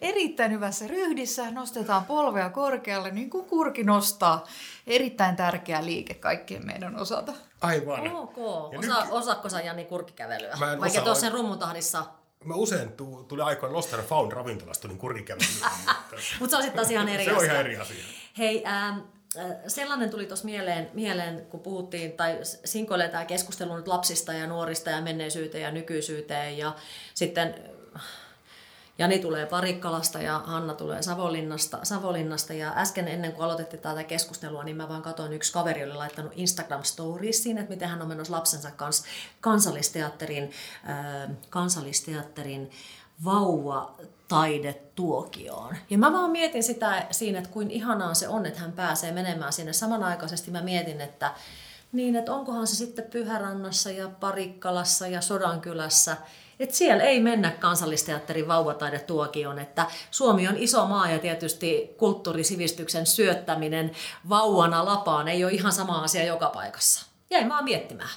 [0.00, 4.44] Erittäin hyvässä ryhdissä nostetaan polvea korkealle niin kuin kurki nostaa.
[4.86, 7.32] Erittäin tärkeä liike kaikkien meidän osalta.
[7.60, 8.16] Aivan.
[8.16, 8.38] Ok.
[8.38, 9.10] Osa, nyt...
[9.10, 10.56] Osaatko sä Jani kurkikävelyä?
[10.80, 12.06] Vaikka tuossa sen rummutahdissa
[12.46, 15.70] mä usein tu, tuli aikoina Lost and Found ravintolasta niin kurikävelyä.
[16.40, 17.40] Mutta se on sitten taas ihan eri se asia.
[17.40, 18.04] Se on ihan eri asia.
[18.38, 18.98] Hei, ähm,
[19.66, 24.90] sellainen tuli tuossa mieleen, mieleen, kun puhuttiin tai sinkoilee tämä keskustelu nyt lapsista ja nuorista
[24.90, 26.74] ja menneisyyteen ja nykyisyyteen ja
[27.14, 27.54] sitten
[28.98, 32.52] Jani tulee Parikkalasta ja Hanna tulee Savolinnasta, Savolinnasta.
[32.52, 36.32] Ja äsken ennen kuin aloitettiin tätä keskustelua, niin mä vaan katsoin, yksi kaveri oli laittanut
[36.36, 39.04] Instagram Storiesiin, että miten hän on menossa lapsensa kanssa
[39.40, 40.50] kansallisteatterin,
[40.88, 42.70] äh, kansallisteatterin
[43.24, 43.94] vauva
[44.28, 45.76] taidetuokioon.
[45.90, 49.52] Ja mä vaan mietin sitä siinä, että kuin ihanaa se on, että hän pääsee menemään
[49.52, 49.72] sinne.
[49.72, 51.34] Samanaikaisesti mä mietin, että
[51.92, 56.16] niin, että onkohan se sitten Pyhärannassa ja Parikkalassa ja Sodankylässä,
[56.60, 63.90] että siellä ei mennä kansallisteatterin vauvataidetuokioon, että Suomi on iso maa ja tietysti kulttuurisivistyksen syöttäminen
[64.28, 67.06] vauvana lapaan ei ole ihan sama asia joka paikassa.
[67.30, 68.10] Jäin vaan miettimään.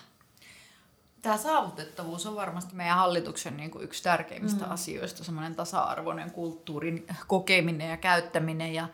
[1.21, 4.71] Tämä saavutettavuus on varmasti meidän hallituksen niin kuin yksi tärkeimmistä mm.
[4.71, 8.73] asioista, semmoinen tasa-arvoinen kulttuurin kokeminen ja käyttäminen.
[8.73, 8.87] Ja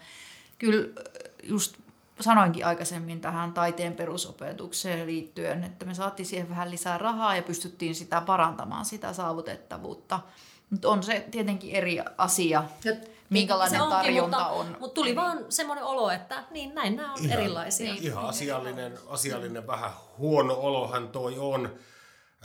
[0.58, 1.02] kyllä
[1.44, 1.76] just
[2.24, 7.96] sanoinkin aikaisemmin tähän taiteen perusopetukseen liittyen, että me saatiin siihen vähän lisää rahaa ja pystyttiin
[7.96, 10.20] sitä parantamaan, sitä saavutettavuutta.
[10.70, 12.64] Mutta on se tietenkin eri asia
[13.30, 14.78] minkälainen onkin, tarjonta mutta, on.
[14.80, 17.94] Mutta tuli vaan semmoinen olo, että niin näin nämä on Ihan- erilaisia.
[17.94, 18.04] niin.
[18.04, 21.76] Ihan asiallinen, asiallinen vähän huono olohan toi on.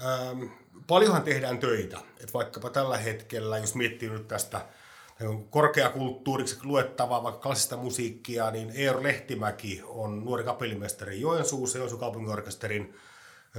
[0.05, 0.43] Ähm,
[0.87, 1.99] paljonhan tehdään töitä.
[2.21, 4.61] Et vaikkapa tällä hetkellä, jos miettii nyt tästä
[5.51, 12.95] korkeakulttuuriksi luettavaa vaikka klassista musiikkia, niin Eero Lehtimäki on nuori kapellimestari Joensuussa, Joensuun kaupunginorkesterin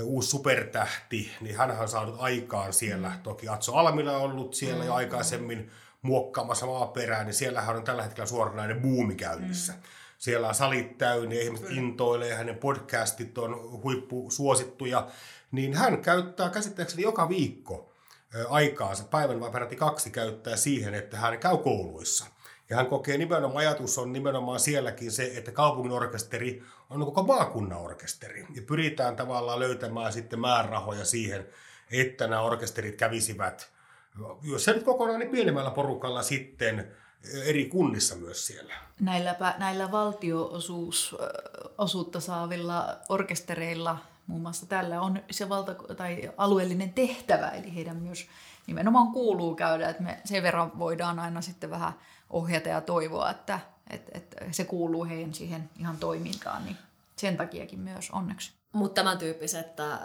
[0.04, 3.12] uusi supertähti, niin hän on saanut aikaan siellä.
[3.24, 5.71] Toki Atso Almila on ollut siellä jo aikaisemmin
[6.02, 9.74] muokkaamassa maaperää, niin siellähän on tällä hetkellä suoranainen buumi käynnissä.
[10.17, 15.08] Siellä on salit täynnä, ihmiset intoilee, hänen podcastit on huippusuosittuja,
[15.52, 17.90] niin hän käyttää käsittääkseni joka viikko
[18.50, 22.26] aikaansa, päivän vai peräti kaksi käyttää siihen, että hän käy kouluissa.
[22.70, 27.80] Ja hän kokee nimenomaan, ajatus on nimenomaan sielläkin se, että kaupungin orkesteri on koko maakunnan
[27.80, 28.48] orkesteri.
[28.56, 31.48] Ja pyritään tavallaan löytämään sitten määrärahoja siihen,
[31.91, 33.70] että nämä orkesterit kävisivät,
[34.44, 36.91] jos se nyt kokonaan, niin pienemmällä porukalla sitten
[37.46, 38.74] eri kunnissa myös siellä.
[39.00, 43.98] Näillä, näillä valtioosuutta saavilla orkestereilla,
[44.32, 48.28] muun muassa tällä on se valta- tai alueellinen tehtävä, eli heidän myös
[48.67, 51.94] nimenomaan kuuluu käydä, että me sen verran voidaan aina sitten vähän
[52.30, 56.78] ohjata ja toivoa, että, että, että se kuuluu heidän siihen ihan toimintaan, niin
[57.15, 58.52] sen takiakin myös onneksi.
[58.72, 60.00] Mutta tämän tyyppiset äh,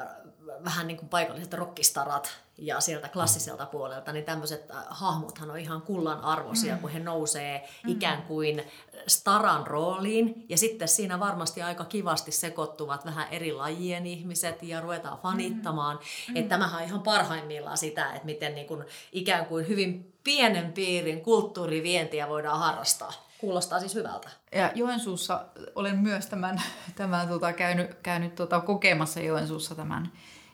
[0.64, 5.82] vähän niin kuin paikalliset rockistarat ja sieltä klassiselta puolelta, niin tämmöiset äh, hahmothan on ihan
[5.82, 6.80] kullan arvoisia, mm.
[6.80, 7.92] kun he nousee mm.
[7.92, 8.62] ikään kuin
[9.06, 10.46] staran rooliin.
[10.48, 15.98] Ja sitten siinä varmasti aika kivasti sekoittuvat vähän eri lajien ihmiset ja ruvetaan fanittamaan.
[16.28, 16.36] Mm.
[16.36, 21.20] Että tämähän on ihan parhaimmillaan sitä, että miten niin kuin ikään kuin hyvin pienen piirin
[21.20, 23.12] kulttuurivientiä voidaan harrastaa.
[23.38, 24.30] Kuulostaa siis hyvältä.
[24.52, 26.62] Ja Joensuussa olen myös tämän,
[26.94, 30.12] tämän tota, käynyt, käynyt tota, kokemassa Joensuussa tämän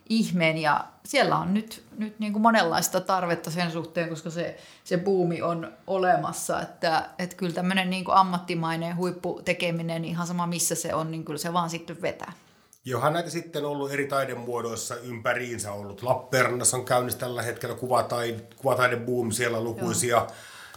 [0.09, 4.97] ihmeen ja siellä on nyt, nyt niin kuin monenlaista tarvetta sen suhteen, koska se, se
[4.97, 10.95] buumi on olemassa, että, että kyllä tämmöinen niin kuin ammattimainen huipputekeminen, ihan sama missä se
[10.95, 12.33] on, niin kyllä se vaan sitten vetää.
[12.85, 16.03] Johan näitä sitten ollut eri taidemuodoissa ympäriinsä ollut.
[16.03, 20.31] Lappeenrannassa on käynnissä tällä hetkellä kuvataide, kuvataidebuumi, siellä on lukuisia Joo.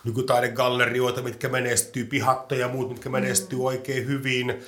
[0.04, 3.66] nykytaidegallerioita, mitkä menestyy, pihattoja ja muut, mitkä menestyy mm.
[3.66, 4.64] oikein hyvin.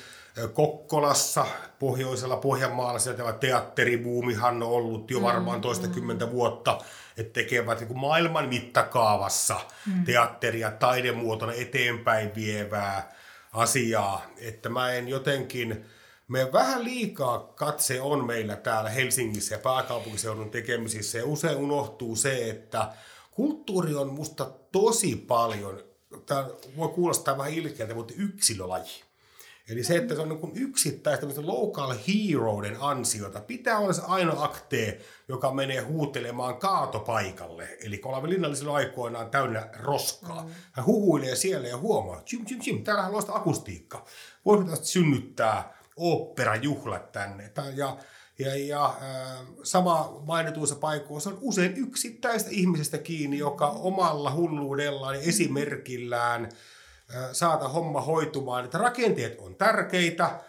[0.53, 1.45] Kokkolassa,
[1.79, 6.81] pohjoisella Pohjanmaalla, sieltä tämä teatteribuumihan on ollut jo varmaan toistakymmentä vuotta,
[7.17, 10.05] että tekevät niin maailman mittakaavassa mm.
[10.05, 13.15] teatteria taidemuotona eteenpäin vievää
[13.53, 15.85] asiaa, että mä en jotenkin,
[16.27, 22.49] me vähän liikaa katse on meillä täällä Helsingissä ja pääkaupunkiseudun tekemisissä ja usein unohtuu se,
[22.49, 22.89] että
[23.31, 25.83] kulttuuri on musta tosi paljon,
[26.25, 26.47] tämä
[26.77, 29.06] voi kuulostaa vähän ilkeältä, mutta yksilölaji.
[29.69, 33.41] Eli se, että se on niin yksittäistä local heroiden ansiota.
[33.41, 37.77] Pitää olla se ainoa aktee, joka menee huutelemaan kaatopaikalle.
[37.83, 40.43] Eli kun olemme linnallisilla aikoinaan täynnä roskaa.
[40.43, 40.49] Mm.
[40.71, 44.05] Hän huhuilee siellä ja huomaa, tjum, tjum, täällähän on loista akustiikka.
[44.45, 47.51] Voisiko tästä synnyttää oopperajuhlat tänne.
[47.75, 47.97] Ja,
[48.39, 55.21] ja, ja äh, sama mainituissa paikoissa on usein yksittäistä ihmisestä kiinni, joka omalla hulluudellaan ja
[55.21, 56.49] esimerkillään
[57.31, 60.39] saata homma hoitumaan, että rakenteet on tärkeitä,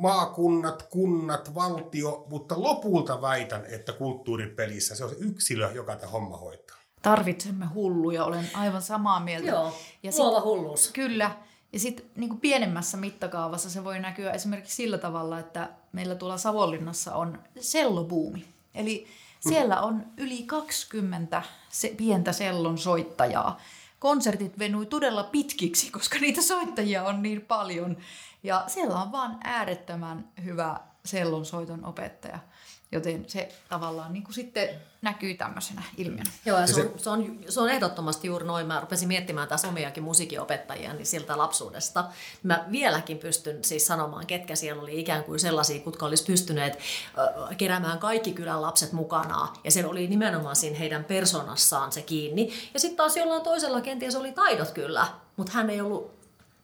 [0.00, 6.36] maakunnat, kunnat, valtio, mutta lopulta väitän, että kulttuuripelissä se on se yksilö, joka tämä homma
[6.36, 6.76] hoitaa.
[7.02, 9.48] Tarvitsemme hulluja, olen aivan samaa mieltä.
[9.48, 9.72] Joo,
[10.02, 10.90] ja luova hulluus.
[10.92, 11.30] Kyllä.
[11.72, 17.14] Ja sitten niin pienemmässä mittakaavassa se voi näkyä esimerkiksi sillä tavalla, että meillä tuolla Savonlinnassa
[17.14, 18.44] on sellobuumi.
[18.74, 19.06] Eli
[19.48, 23.60] siellä on yli 20 se, pientä sellon soittajaa
[23.98, 27.96] konsertit venui todella pitkiksi, koska niitä soittajia on niin paljon.
[28.42, 32.38] Ja siellä on vaan äärettömän hyvä sellonsoiton opettaja.
[32.92, 34.68] Joten se tavallaan niin kuin sitten
[35.02, 36.30] näkyy tämmöisenä ilmiönä.
[36.44, 38.66] Joo, ja se, on, se, on, se on ehdottomasti juuri noin.
[38.66, 42.04] Mä rupesin miettimään tässä omiakin musiikinopettajia niin siltä lapsuudesta.
[42.42, 47.56] Mä vieläkin pystyn siis sanomaan, ketkä siellä oli ikään kuin sellaisia, jotka olisi pystyneet äh,
[47.56, 49.48] keräämään kaikki kylän lapset mukana.
[49.64, 52.52] Ja se oli nimenomaan siinä heidän persoonassaan se kiinni.
[52.74, 56.16] Ja sitten taas jollain toisella kenties oli taidot kyllä, mutta hän ei ollut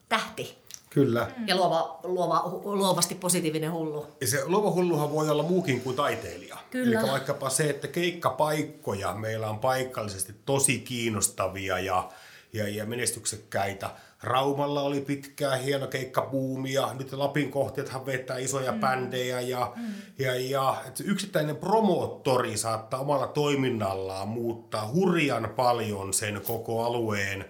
[0.08, 0.61] tähti.
[0.94, 1.30] Kyllä.
[1.46, 4.06] Ja luova, luova, luovasti positiivinen hullu.
[4.20, 6.56] Ja se luova hulluhan voi olla muukin kuin taiteilija.
[6.70, 7.00] Kyllä.
[7.00, 12.08] Eli vaikkapa se, että keikkapaikkoja meillä on paikallisesti tosi kiinnostavia ja,
[12.52, 13.90] ja, ja menestyksekkäitä.
[14.22, 18.80] Raumalla oli pitkään hieno keikkabuumi ja nyt Lapin kohteethan vetää isoja mm.
[18.80, 19.82] bändejä ja, mm.
[20.18, 27.44] ja, ja että yksittäinen promoottori saattaa omalla toiminnallaan muuttaa hurjan paljon sen koko alueen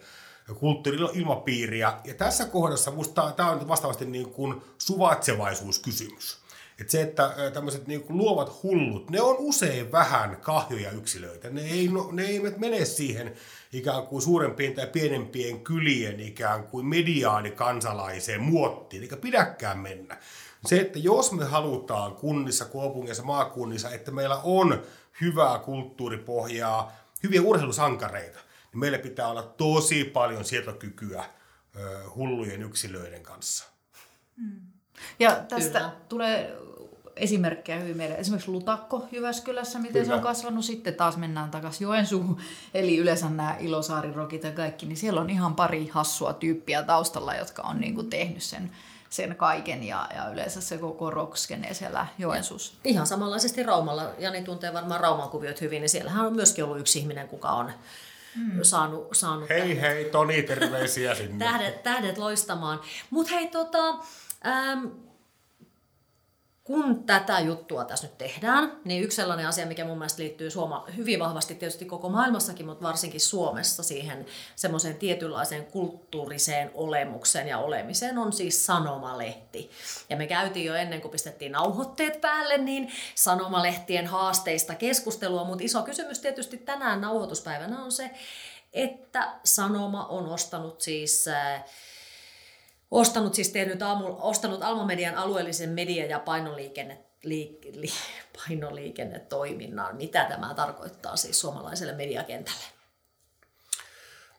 [0.54, 1.92] kulttuuri-ilmapiiriä.
[2.04, 6.42] Ja tässä kohdassa minusta tämä on vastaavasti niin kuin suvaitsevaisuuskysymys.
[6.80, 11.50] Että se, että tämmöiset niin luovat hullut, ne on usein vähän kahjoja yksilöitä.
[11.50, 13.34] Ne, ei, no, ne eivät mene siihen
[13.72, 20.18] ikään kuin suurempien tai pienempien kylien ikään kuin mediaanikansalaiseen muottiin, eikä pidäkään mennä.
[20.66, 24.82] Se, että jos me halutaan kunnissa, kaupungeissa, maakunnissa, että meillä on
[25.20, 28.38] hyvää kulttuuripohjaa, hyviä urheilusankareita,
[28.72, 31.24] niin meillä pitää olla tosi paljon sietokykyä
[32.14, 33.64] hullujen yksilöiden kanssa.
[34.36, 34.60] Mm.
[35.18, 35.92] Ja tästä Kyllä.
[36.08, 36.56] tulee
[37.16, 38.14] esimerkkejä hyvin meille.
[38.14, 40.06] Esimerkiksi Lutakko Jyväskylässä, miten Kyllä.
[40.06, 40.64] se on kasvanut.
[40.64, 42.40] Sitten taas mennään takaisin Joensuuhun.
[42.74, 47.62] Eli yleensä nämä Ilosaarirokit ja kaikki, niin siellä on ihan pari hassua tyyppiä taustalla, jotka
[47.62, 48.70] on niin kuin tehnyt sen
[49.12, 52.74] sen kaiken ja, ja yleensä se koko rockskene siellä Joensuussa.
[52.84, 54.10] Ihan samanlaisesti Raumalla.
[54.18, 57.72] Jani tuntee varmaan Rauman kuviot hyvin, niin siellähän on myöskin ollut yksi ihminen, kuka on
[58.36, 58.58] mm.
[58.62, 61.44] saanut, saanut Hei tähdet, hei, Toni, terveisiä sinne.
[61.44, 62.80] tähdet, tähdet loistamaan.
[63.10, 63.88] Mutta hei, tota,
[64.46, 64.86] ähm,
[66.64, 70.86] kun tätä juttua tässä nyt tehdään, niin yksi sellainen asia, mikä mun mielestä liittyy Suoma,
[70.96, 78.18] hyvin vahvasti tietysti koko maailmassakin, mutta varsinkin Suomessa siihen semmoiseen tietynlaiseen kulttuuriseen olemukseen ja olemiseen
[78.18, 79.70] on siis sanomalehti.
[80.10, 85.82] Ja me käytiin jo ennen kuin pistettiin nauhoitteet päälle, niin sanomalehtien haasteista keskustelua, mutta iso
[85.82, 88.10] kysymys tietysti tänään nauhoituspäivänä on se,
[88.72, 91.64] että Sanoma on ostanut siis äh,
[92.92, 97.88] ostanut siis tehnyt aamu, ostanut Alma Median alueellisen media- ja painoliikenne, li, li,
[98.38, 99.96] painoliikennetoiminnan.
[99.96, 102.64] Mitä tämä tarkoittaa siis suomalaiselle mediakentälle?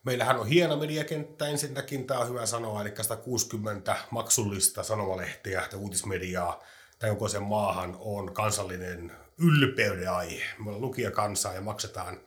[0.03, 6.63] Meillähän on hieno mediakenttä ensinnäkin, tämä on hyvä sanoa, eli 160 maksullista sanomalehteä ja uutismediaa
[6.99, 10.43] tai joko sen maahan on kansallinen ylpeyden aihe.
[10.57, 12.21] Me ollaan lukijakansaa ja maksetaan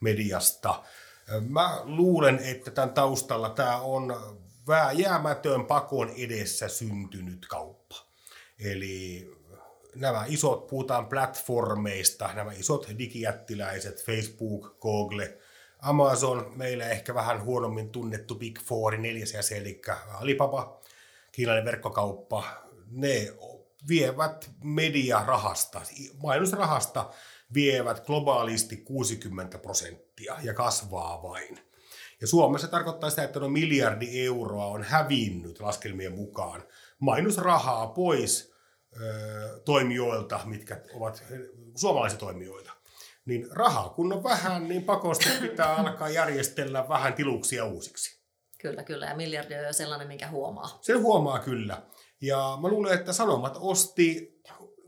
[0.00, 0.82] mediasta.
[1.48, 4.16] Mä luulen, että tämän taustalla tämä on
[4.68, 7.96] vääjäämätön pakon edessä syntynyt kauppa.
[8.58, 9.30] Eli
[9.94, 15.38] nämä isot, puhutaan platformeista, nämä isot digijättiläiset, Facebook, Google,
[15.78, 19.82] Amazon, meillä ehkä vähän huonommin tunnettu Big Four, neljäs jäsen, eli
[20.14, 20.80] Alibaba,
[21.32, 22.44] kiinalainen verkkokauppa,
[22.90, 23.32] ne
[23.88, 25.80] vievät mediarahasta,
[26.22, 27.10] mainosrahasta
[27.54, 31.58] vievät globaalisti 60 prosenttia ja kasvaa vain.
[32.20, 36.62] Ja Suomessa tarkoittaa sitä, että noin miljardi euroa on hävinnyt laskelmien mukaan
[36.98, 38.54] mainosrahaa pois
[39.00, 41.24] ö, toimijoilta, mitkä ovat
[41.76, 42.72] suomalaisia toimijoita.
[43.24, 48.20] Niin rahaa kun on vähän, niin pakosti pitää alkaa järjestellä vähän tiluksia uusiksi.
[48.58, 49.06] Kyllä, kyllä.
[49.06, 50.78] Ja miljardi on sellainen, minkä huomaa.
[50.80, 51.82] Se huomaa kyllä.
[52.20, 54.36] Ja mä luulen, että Sanomat osti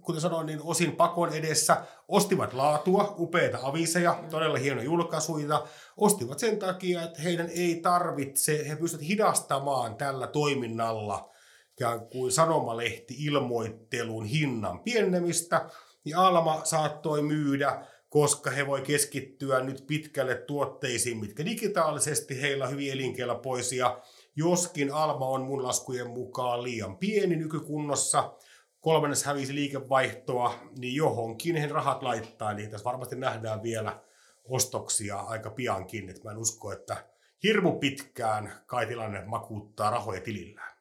[0.09, 1.77] kuten sanoin, niin osin pakon edessä,
[2.09, 5.67] ostivat laatua, upeita aviseja, todella hienoja julkaisuja,
[5.99, 11.31] ostivat sen takia, että heidän ei tarvitse, he pystyvät hidastamaan tällä toiminnalla
[11.73, 15.71] ikään kuin sanomalehti ilmoittelun hinnan pienemistä,
[16.05, 22.71] niin Alma saattoi myydä koska he voi keskittyä nyt pitkälle tuotteisiin, mitkä digitaalisesti heillä on
[22.71, 23.99] hyvin elinkelpoisia.
[24.37, 28.33] Joskin Alma on mun laskujen mukaan liian pieni nykykunnossa,
[28.81, 34.01] kolmannes hävisi liikevaihtoa, niin johonkin he rahat laittaa, niin tässä varmasti nähdään vielä
[34.49, 37.07] ostoksia aika piankin, että mä en usko, että
[37.43, 40.79] hirmu pitkään kai tilanne makuuttaa rahoja tilillään.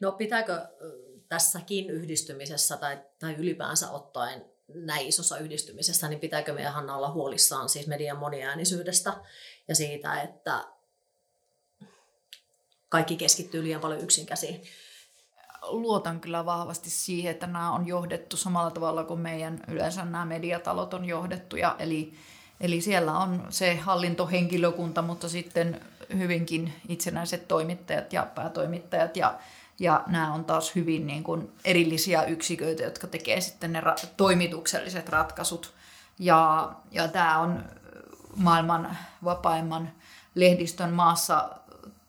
[0.00, 0.68] No pitääkö
[1.28, 7.68] tässäkin yhdistymisessä tai, tai ylipäänsä ottaen näin isossa yhdistymisessä, niin pitääkö meidän Hanna olla huolissaan
[7.68, 9.12] siis median moniäänisyydestä
[9.68, 10.64] ja siitä, että
[12.88, 14.62] kaikki keskittyy liian paljon yksin käsiin?
[15.68, 20.94] luotan kyllä vahvasti siihen, että nämä on johdettu samalla tavalla kuin meidän yleensä nämä mediatalot
[20.94, 21.56] on johdettu.
[21.56, 22.12] Ja eli,
[22.60, 25.80] eli siellä on se hallintohenkilökunta, mutta sitten
[26.18, 29.38] hyvinkin itsenäiset toimittajat ja päätoimittajat ja
[29.78, 35.08] ja nämä on taas hyvin niin kuin erillisiä yksiköitä, jotka tekee sitten ne ra- toimitukselliset
[35.08, 35.72] ratkaisut.
[36.18, 37.64] Ja, ja tämä on
[38.36, 39.92] maailman vapaimman
[40.34, 41.50] lehdistön maassa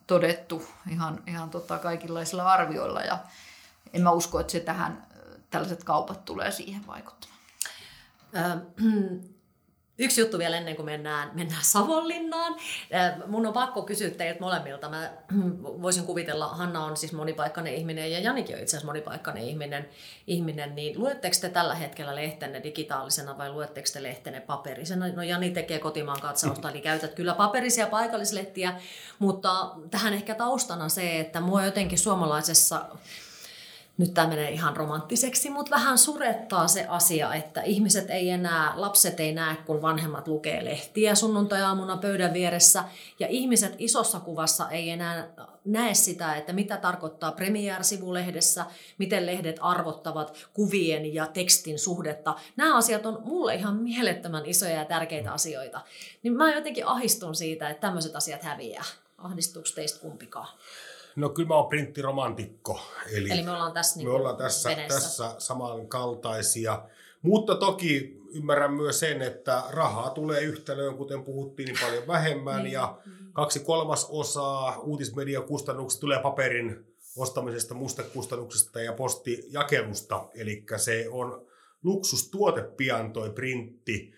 [0.08, 3.02] todettu ihan, ihan tota kaikenlaisilla arvioilla.
[3.02, 3.20] Ja,
[3.94, 5.06] en mä usko, että se tähän,
[5.50, 7.40] tällaiset kaupat tulee siihen vaikuttamaan.
[9.98, 12.56] Yksi juttu vielä ennen kuin mennään, mennään Savonlinnaan.
[13.28, 14.90] Mun on pakko kysyä teiltä molemmilta.
[14.90, 15.12] Mä
[15.82, 19.90] voisin kuvitella, Hanna on siis monipaikkainen ihminen ja Janikin on itse asiassa monipaikkainen ihminen.
[20.28, 25.08] ihminen niin luetteko te tällä hetkellä lehtenne digitaalisena vai luetteko te lehtenne paperisena?
[25.08, 28.74] No Jani tekee kotimaan katsausta, eli käytät kyllä paperisia paikallislehtiä,
[29.20, 32.86] mutta tähän ehkä taustana se, että mua jotenkin suomalaisessa
[33.98, 39.20] nyt tämä menee ihan romanttiseksi, mutta vähän surettaa se asia, että ihmiset ei enää, lapset
[39.20, 42.84] ei näe, kun vanhemmat lukee lehtiä sunnuntai-aamuna pöydän vieressä,
[43.20, 45.28] ja ihmiset isossa kuvassa ei enää
[45.66, 48.66] näe sitä, että mitä tarkoittaa Premiere-sivulehdessä,
[48.98, 52.36] miten lehdet arvottavat kuvien ja tekstin suhdetta.
[52.56, 55.82] Nämä asiat on mulle ihan mielettömän isoja ja tärkeitä asioita.
[56.24, 58.84] Niin mä jotenkin ahistun siitä, että tämmöiset asiat häviää.
[59.18, 60.48] Ahdistuuko teistä kumpikaan?
[61.16, 62.80] No kyllä mä oon printtiromantikko.
[63.12, 66.82] Eli, eli me ollaan tässä, niin me ollaan tässä, tässä samankaltaisia.
[67.22, 72.64] Mutta toki ymmärrän myös sen, että rahaa tulee yhtälöön, kuten puhuttiin, niin paljon vähemmän.
[72.64, 72.74] niin.
[72.74, 72.98] Ja
[73.34, 76.86] kaksi kolmasosaa uutismediakustannuksista tulee paperin
[77.18, 80.28] ostamisesta, mustekustannuksista ja postijakelusta.
[80.34, 81.48] Eli se on
[81.84, 84.14] luksustuote pian toi printti.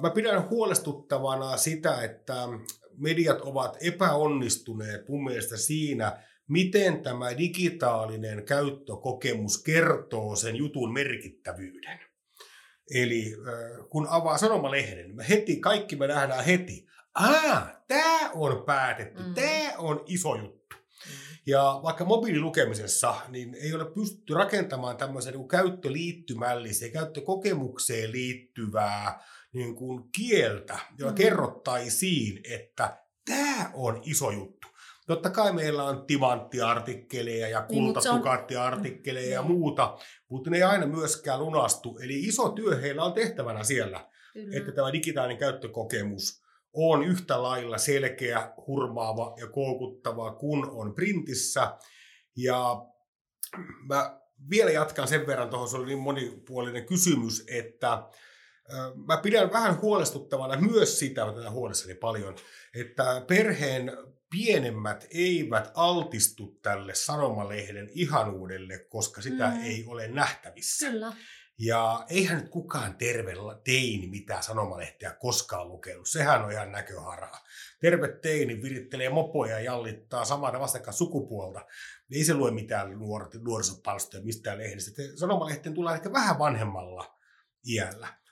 [0.00, 2.48] Mä pidän huolestuttavana sitä, että
[2.96, 12.00] mediat ovat epäonnistuneet mun mielestä siinä, miten tämä digitaalinen käyttökokemus kertoo sen jutun merkittävyyden.
[12.94, 13.36] Eli
[13.90, 19.34] kun avaa sanomalehden, me heti, kaikki me nähdään heti, ah, tämä on päätetty, mm.
[19.34, 20.76] tämä on iso juttu.
[20.76, 21.12] Mm.
[21.46, 29.24] Ja vaikka mobiililukemisessa niin ei ole pystytty rakentamaan tämmöisen niin käyttöliittymällisiä, käyttökokemukseen liittyvää
[29.54, 31.16] niin kuin kieltä, jolla mm.
[31.16, 34.68] kerrottaisiin, että tämä on iso juttu.
[35.06, 39.44] Totta kai meillä on timanttiartikkeleja ja niin, kultatukattiartikkeleja niin, on...
[39.44, 39.96] ja muuta,
[40.28, 41.98] mutta ne ei aina myöskään lunastu.
[41.98, 44.58] Eli iso työ heillä on tehtävänä siellä, Kyllä.
[44.58, 51.76] että tämä digitaalinen käyttökokemus on yhtä lailla selkeä, hurmaava ja koukuttava kuin on printissä.
[52.36, 52.86] Ja
[53.88, 58.02] mä vielä jatkan sen verran, tuohon se oli niin monipuolinen kysymys, että
[59.06, 62.36] Mä pidän vähän huolestuttavana myös sitä, että huolissani paljon,
[62.74, 63.92] että perheen
[64.30, 69.62] pienemmät eivät altistu tälle sanomalehden ihanuudelle, koska sitä mm.
[69.62, 70.90] ei ole nähtävissä.
[70.90, 71.12] Kyllä.
[71.58, 73.32] Ja eihän nyt kukaan terve
[73.64, 76.08] teini mitään sanomalehteä koskaan lukenut.
[76.08, 77.44] Sehän on ihan näköharaa.
[77.80, 81.66] Terve teini virittelee mopoja ja jallittaa samana vastakkain sukupuolta.
[82.12, 85.02] Ei se lue mitään nuor- nuorisopalstoja mistään lehdistä.
[85.16, 87.18] Sanomalehteen tulee ehkä vähän vanhemmalla
[87.68, 88.23] iällä.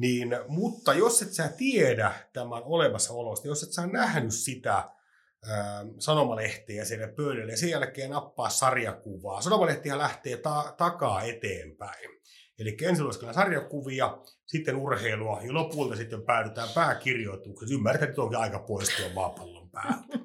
[0.00, 6.84] Niin, mutta jos et sä tiedä tämän olemassaolosta, jos et sä nähnyt sitä ää, sanomalehtiä
[6.84, 9.42] siellä pöydällä ja sen jälkeen nappaa sarjakuvaa.
[9.42, 12.10] Sanomalehtiä lähtee ta- takaa eteenpäin.
[12.58, 17.72] Eli ensin lueskellaan sarjakuvia, sitten urheilua ja lopulta sitten päädytään pääkirjoitukseen.
[17.72, 20.18] Ymmärrät, että onkin aika poistua maapallon päältä.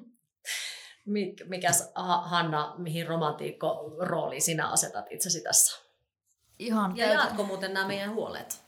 [1.48, 5.82] Mikäs Hanna, mihin romantiikko rooli sinä asetat itsesi tässä?
[6.58, 8.65] Ihan ja jaatko muuten nämä meidän huolet?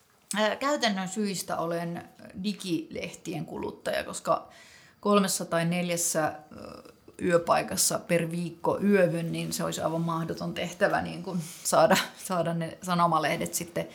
[0.60, 2.08] Käytännön syistä olen
[2.42, 4.48] digilehtien kuluttaja, koska
[5.00, 6.32] kolmessa tai neljässä
[7.22, 12.78] yöpaikassa per viikko yövyn, niin se olisi aivan mahdoton tehtävä niin kuin saada, saada ne
[12.82, 13.88] sanomalehdet sitten,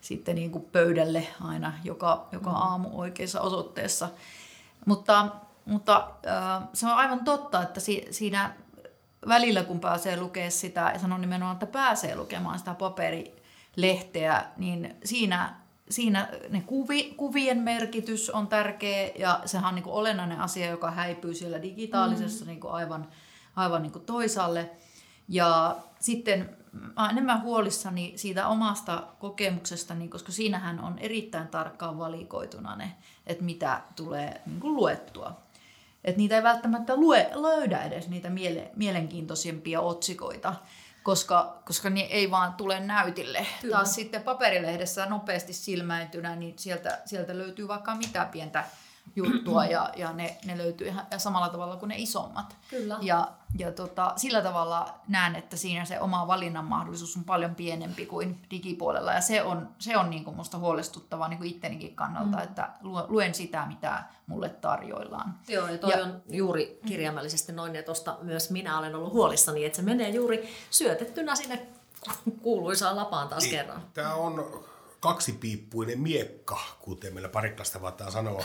[0.00, 2.56] sitten niin kuin pöydälle aina joka, joka mm.
[2.56, 4.08] aamu oikeassa osoitteessa.
[4.86, 5.28] Mutta,
[5.64, 6.10] mutta
[6.72, 7.80] se on aivan totta, että
[8.10, 8.54] siinä
[9.28, 15.65] välillä kun pääsee lukemaan sitä, ja sanon nimenomaan, että pääsee lukemaan sitä paperilehteä, niin siinä
[15.90, 20.90] siinä ne kuvi, kuvien merkitys on tärkeä ja sehän on niin kuin olennainen asia, joka
[20.90, 22.48] häipyy siellä digitaalisessa mm.
[22.48, 23.08] niin kuin aivan,
[23.56, 24.70] aivan niin kuin toisaalle.
[25.28, 26.56] Ja sitten
[26.96, 32.92] mä enemmän huolissani siitä omasta kokemuksestani, koska siinähän on erittäin tarkkaan valikoituna ne,
[33.26, 35.40] että mitä tulee niin kuin luettua.
[36.04, 40.54] Että niitä ei välttämättä lue, löydä edes niitä miele, mielenkiintoisimpia otsikoita
[41.06, 43.46] koska, koska ne ei vaan tule näytille.
[43.60, 43.76] Kyllä.
[43.76, 48.64] Taas sitten paperilehdessä nopeasti silmäytynä, niin sieltä, sieltä löytyy vaikka mitä pientä
[49.16, 52.56] juttua ja, ja ne, ne löytyy ihan samalla tavalla kuin ne isommat.
[52.70, 52.98] Kyllä.
[53.00, 58.06] Ja, ja tota, sillä tavalla näen, että siinä se oma valinnan mahdollisuus on paljon pienempi
[58.06, 62.36] kuin digipuolella ja se on, se on niin kuin musta huolestuttavaa niin kuin ittenikin kannalta,
[62.36, 62.42] mm.
[62.42, 62.70] että
[63.08, 65.34] luen sitä, mitä mulle tarjoillaan.
[65.48, 69.64] Joo, ja toi ja, on juuri kirjaimellisesti noin, ja tuosta myös minä olen ollut huolissani,
[69.64, 71.66] että se menee juuri syötettynä sinne
[72.42, 73.82] kuuluisaan lapaan taas niin, kerran.
[73.94, 74.64] Tämä on
[75.00, 78.44] kaksipiippuinen miekka, kuten meillä pariklasta vaattaa sanoa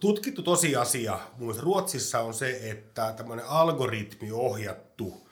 [0.00, 5.28] tutkittu tosiasia mun Ruotsissa on se, että tämmöinen algoritmiohjattu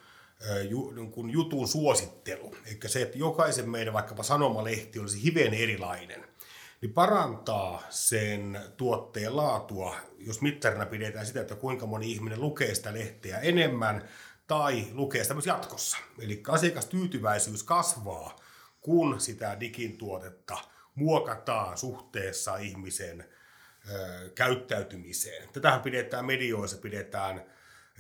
[0.95, 6.25] niin jutun suosittelu, eli se, että jokaisen meidän vaikkapa sanomalehti olisi hiveen erilainen,
[6.81, 12.93] niin parantaa sen tuotteen laatua, jos mittarina pidetään sitä, että kuinka moni ihminen lukee sitä
[12.93, 14.09] lehteä enemmän
[14.47, 15.97] tai lukee sitä myös jatkossa.
[16.19, 18.37] Eli asiakastyytyväisyys kasvaa,
[18.81, 20.59] kun sitä digin tuotetta–
[20.99, 23.25] muokataan suhteessa ihmisen
[23.91, 25.49] ö, käyttäytymiseen.
[25.53, 27.45] Tätähän pidetään medioissa, pidetään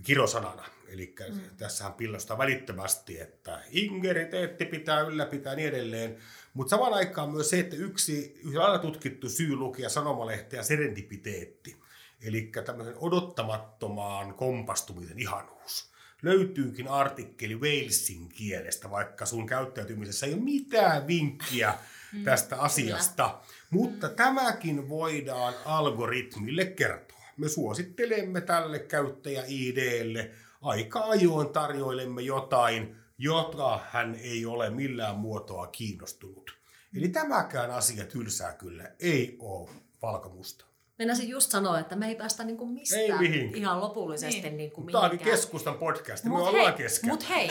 [0.03, 0.65] kirosanana.
[0.89, 1.41] Eli mm.
[1.57, 6.17] tässähän pillostaa välittömästi, että ingeriteetti pitää ylläpitää niin edelleen.
[6.55, 11.77] Mutta samaan aikaan myös se, että yksi aina tutkittu syy lukea sanomalehteä serendipiteetti,
[12.23, 15.88] eli tämmöisen odottamattomaan kompastumisen ihanuus.
[16.23, 21.75] Löytyykin artikkeli Walesin kielestä, vaikka sun käyttäytymisessä ei ole mitään vinkkiä
[22.12, 23.41] mm, tästä asiasta.
[23.71, 27.19] Mutta tämäkin voidaan algoritmille kertoa.
[27.37, 30.31] Me suosittelemme tälle käyttäjä-IDlle
[30.62, 36.59] aika ajoin tarjoilemme jotain, jota hän ei ole millään muotoa kiinnostunut.
[36.97, 39.71] Eli tämäkään asia tylsää kyllä ei ole
[40.03, 40.68] valkomusta.
[40.99, 44.57] Meinasin just sanoa, että me ei päästä niinku mistään ei ihan lopullisesti niin.
[44.57, 47.11] Niinku Tämä on keskustan podcast, me ollaan kesken.
[47.11, 47.51] Mutta hei,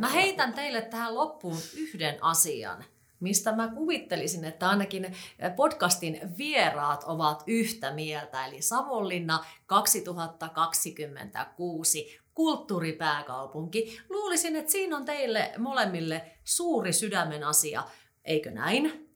[0.00, 2.84] mä heitän teille tähän loppuun yhden asian
[3.20, 5.16] mistä mä kuvittelisin, että ainakin
[5.56, 13.98] podcastin vieraat ovat yhtä mieltä, eli Savonlinna 2026 kulttuuripääkaupunki.
[14.08, 17.82] Luulisin, että siinä on teille molemmille suuri sydämen asia,
[18.24, 19.09] eikö näin?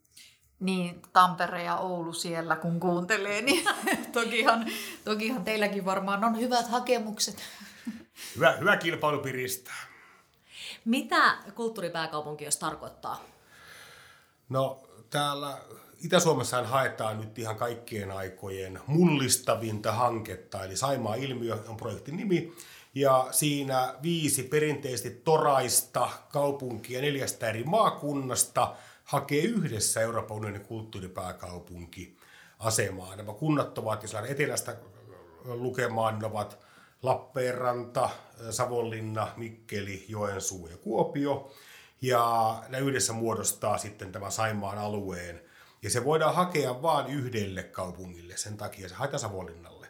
[0.61, 3.65] Niin, Tampere ja Oulu siellä, kun kuuntelee, niin
[4.13, 4.67] tokihan,
[5.05, 7.37] tokihan teilläkin varmaan on hyvät hakemukset.
[8.37, 9.87] Hyvä, hyvä kilpailu piristää.
[10.85, 13.25] Mitä kulttuuripääkaupunki jos tarkoittaa?
[14.49, 15.59] No täällä
[16.05, 22.53] Itä-Suomessa haetaan nyt ihan kaikkien aikojen mullistavinta hanketta, eli Saimaa ilmiö on projektin nimi,
[22.95, 28.75] ja siinä viisi perinteisesti toraista kaupunkia neljästä eri maakunnasta
[29.05, 32.17] hakee yhdessä Euroopan unionin kulttuuripääkaupunki
[32.59, 33.17] asemaa.
[33.17, 34.77] Nämä kunnat ovat, jos etelästä
[35.45, 36.59] lukemaan, ne ovat
[37.03, 38.11] Lappeenranta,
[38.51, 41.53] Savonlinna, Mikkeli, Joensuu ja Kuopio.
[42.03, 45.41] Ja ne yhdessä muodostaa sitten tämän Saimaan alueen.
[45.83, 49.87] Ja se voidaan hakea vain yhdelle kaupungille, sen takia se haetaan Savonlinnalle.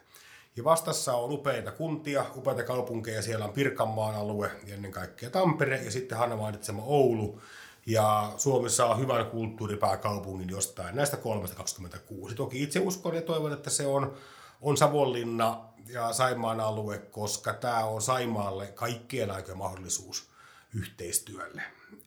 [0.56, 5.82] Ja vastassa on upeita kuntia, upeita kaupunkeja, siellä on Pirkanmaan alue ja ennen kaikkea Tampere
[5.82, 7.40] ja sitten Hanna mainitsema Oulu.
[7.86, 12.34] Ja Suomessa on hyvän kulttuuripääkaupungin jostain näistä 326.
[12.34, 14.14] Toki itse uskon ja toivon, että se on,
[14.60, 20.28] on Savonlinna ja Saimaan alue, koska tämä on Saimaalle kaikkien aikojen mahdollisuus
[20.74, 21.62] yhteistyölle.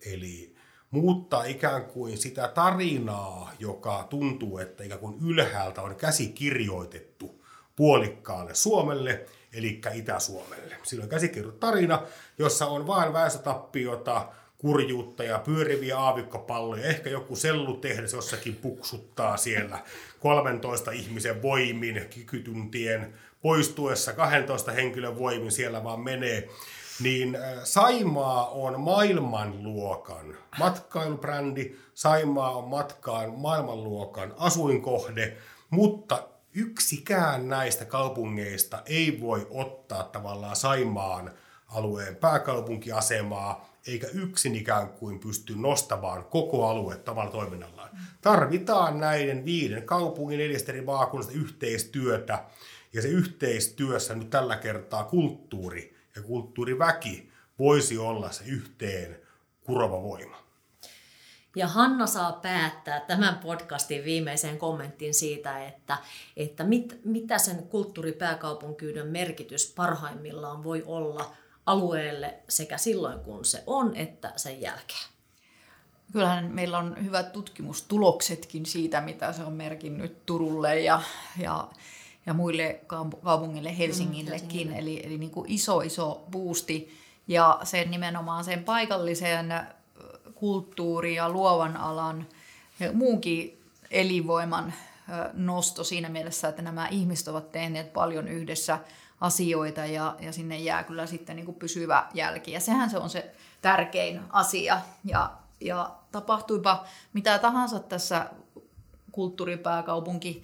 [0.06, 0.56] Eli
[0.92, 7.44] muuttaa ikään kuin sitä tarinaa, joka tuntuu, että ikään kuin ylhäältä on käsikirjoitettu
[7.76, 10.76] puolikkaalle Suomelle, eli Itä-Suomelle.
[10.84, 12.02] Sillä on käsikirjoitettu tarina,
[12.38, 16.86] jossa on vain väestötappiota, kurjuutta ja pyöriviä aavikkopalloja.
[16.86, 19.80] Ehkä joku sellutehdas jossakin puksuttaa siellä
[20.20, 26.50] 13 ihmisen voimin kikytuntien poistuessa 12 henkilön voimin siellä vaan menee.
[27.04, 35.38] Niin äh, Saimaa on maailmanluokan matkailubrändi, Saimaa on matkaan maailmanluokan asuinkohde,
[35.70, 41.32] mutta yksikään näistä kaupungeista ei voi ottaa tavallaan Saimaan
[41.68, 47.90] alueen pääkaupunkiasemaa, eikä yksin ikään kuin pysty nostamaan koko alue tavalla toiminnallaan.
[48.22, 52.44] Tarvitaan näiden viiden kaupungin neljästä eri maakunnasta yhteistyötä,
[52.94, 59.20] ja se yhteistyössä nyt tällä kertaa kulttuuri ja kulttuuriväki voisi olla se yhteen
[59.64, 60.38] kurova voima.
[61.56, 65.98] Ja Hanna saa päättää tämän podcastin viimeisen kommentin siitä, että,
[66.38, 71.32] että mit, mitä sen kulttuuripääkaupunkiuden merkitys parhaimmillaan voi olla
[71.68, 75.10] alueelle sekä silloin, kun se on, että sen jälkeen.
[76.14, 81.02] Kyllähän meillä on hyvät tutkimustuloksetkin siitä, mitä se on merkinnyt Turulle ja,
[81.40, 81.68] ja
[82.28, 82.80] ja muille
[83.24, 84.68] kaupungille, Helsingillekin.
[84.68, 86.98] Mm, eli eli niin kuin iso, iso boosti.
[87.28, 89.54] Ja sen nimenomaan sen paikallisen
[90.36, 92.28] kulttuuri- ja luovan alan
[92.80, 94.74] ja muunkin elinvoiman
[95.34, 98.80] nosto siinä mielessä, että nämä ihmiset ovat tehneet paljon yhdessä
[99.22, 102.52] asioita ja, ja sinne jää mau sitten niin kuin pysyvä jälki.
[102.52, 104.82] Ja sehän se on se tärkein asia.
[105.06, 108.30] Ja, ja tapahtuipa mitä tahansa tässä
[109.12, 110.44] kulttuuripääkaupunki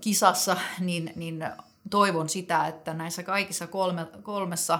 [0.00, 1.44] kisassa, niin, niin
[1.90, 4.78] toivon sitä, että näissä kaikissa kolme, kolmessa,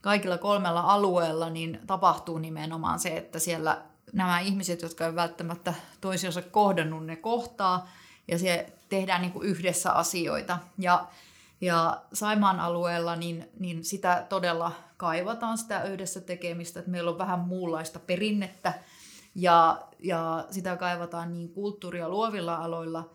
[0.00, 6.42] kaikilla kolmella alueella niin tapahtuu nimenomaan se, että siellä nämä ihmiset, jotka eivät välttämättä toisiansa
[6.42, 7.88] kohdannut, ne kohtaa
[8.28, 10.58] ja se tehdään niin kuin yhdessä asioita.
[10.78, 11.06] Ja,
[11.64, 17.40] ja Saimaan alueella niin, niin sitä todella kaivataan, sitä yhdessä tekemistä, että meillä on vähän
[17.40, 18.72] muunlaista perinnettä
[19.34, 23.10] ja, ja sitä kaivataan niin kulttuuri- ja luovilla aloilla–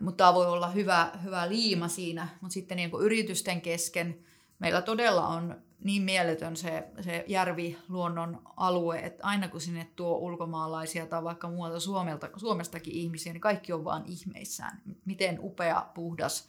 [0.00, 4.18] mutta tämä voi olla hyvä, hyvä liima siinä, mutta sitten niin yritysten kesken
[4.58, 11.06] meillä todella on niin mieletön se, se järviluonnon alue, että aina kun sinne tuo ulkomaalaisia
[11.06, 14.82] tai vaikka muualta Suomelta, Suomestakin ihmisiä, niin kaikki on vaan ihmeissään.
[15.04, 16.48] Miten upea, puhdas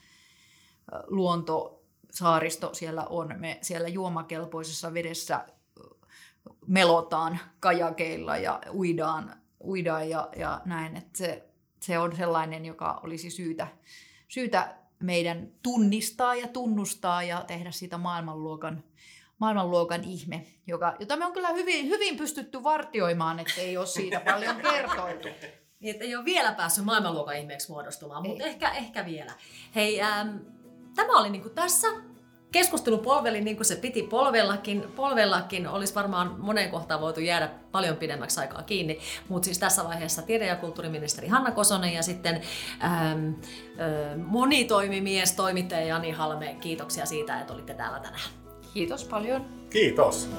[1.08, 3.36] luonto saaristo siellä on.
[3.38, 5.46] Me siellä juomakelpoisessa vedessä
[6.68, 10.98] melotaan kajakeilla ja uidaan, uidaan ja, ja näin.
[10.98, 11.44] Että se,
[11.82, 13.68] se on sellainen, joka olisi syytä,
[14.28, 18.84] syytä meidän tunnistaa ja tunnustaa ja tehdä siitä maailmanluokan,
[19.40, 24.20] maailmanluokan ihme, joka, jota me on kyllä hyvin, hyvin pystytty vartioimaan, että ei ole siitä
[24.20, 25.28] paljon kertoiltu.
[25.80, 29.32] Niin, että ei ole vielä päässyt maailmanluokan ihmeeksi muodostumaan, mutta ehkä, ehkä vielä.
[29.76, 30.38] Hei, ähm,
[30.96, 31.88] tämä oli niinku tässä.
[32.52, 34.82] Keskustelu polveli niin kuin se piti polvellakin.
[34.96, 39.00] Polvellakin olisi varmaan moneen kohtaan voitu jäädä paljon pidemmäksi aikaa kiinni.
[39.30, 42.42] Mutta siis tässä vaiheessa tiede- ja kulttuuriministeri Hanna Kosonen ja sitten
[42.84, 48.30] ähm, äh, monitoimimies, toimittaja Jani Halme, kiitoksia siitä, että olitte täällä tänään.
[48.74, 49.46] Kiitos paljon.
[49.70, 50.30] Kiitos.